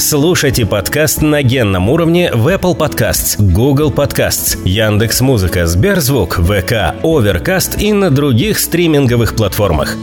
Слушайте 0.00 0.64
подкаст 0.64 1.22
на 1.22 1.42
генном 1.42 1.88
уровне 1.90 2.30
в 2.32 2.46
Apple 2.46 2.76
Podcasts, 2.76 3.34
Google 3.36 3.90
Podcasts, 3.90 4.56
Яндекс.Музыка, 4.64 5.66
Сберзвук, 5.66 6.36
ВК, 6.36 6.94
Overcast 7.02 7.80
и 7.80 7.92
на 7.92 8.08
других 8.10 8.60
стриминговых 8.60 9.34
платформах. 9.34 9.96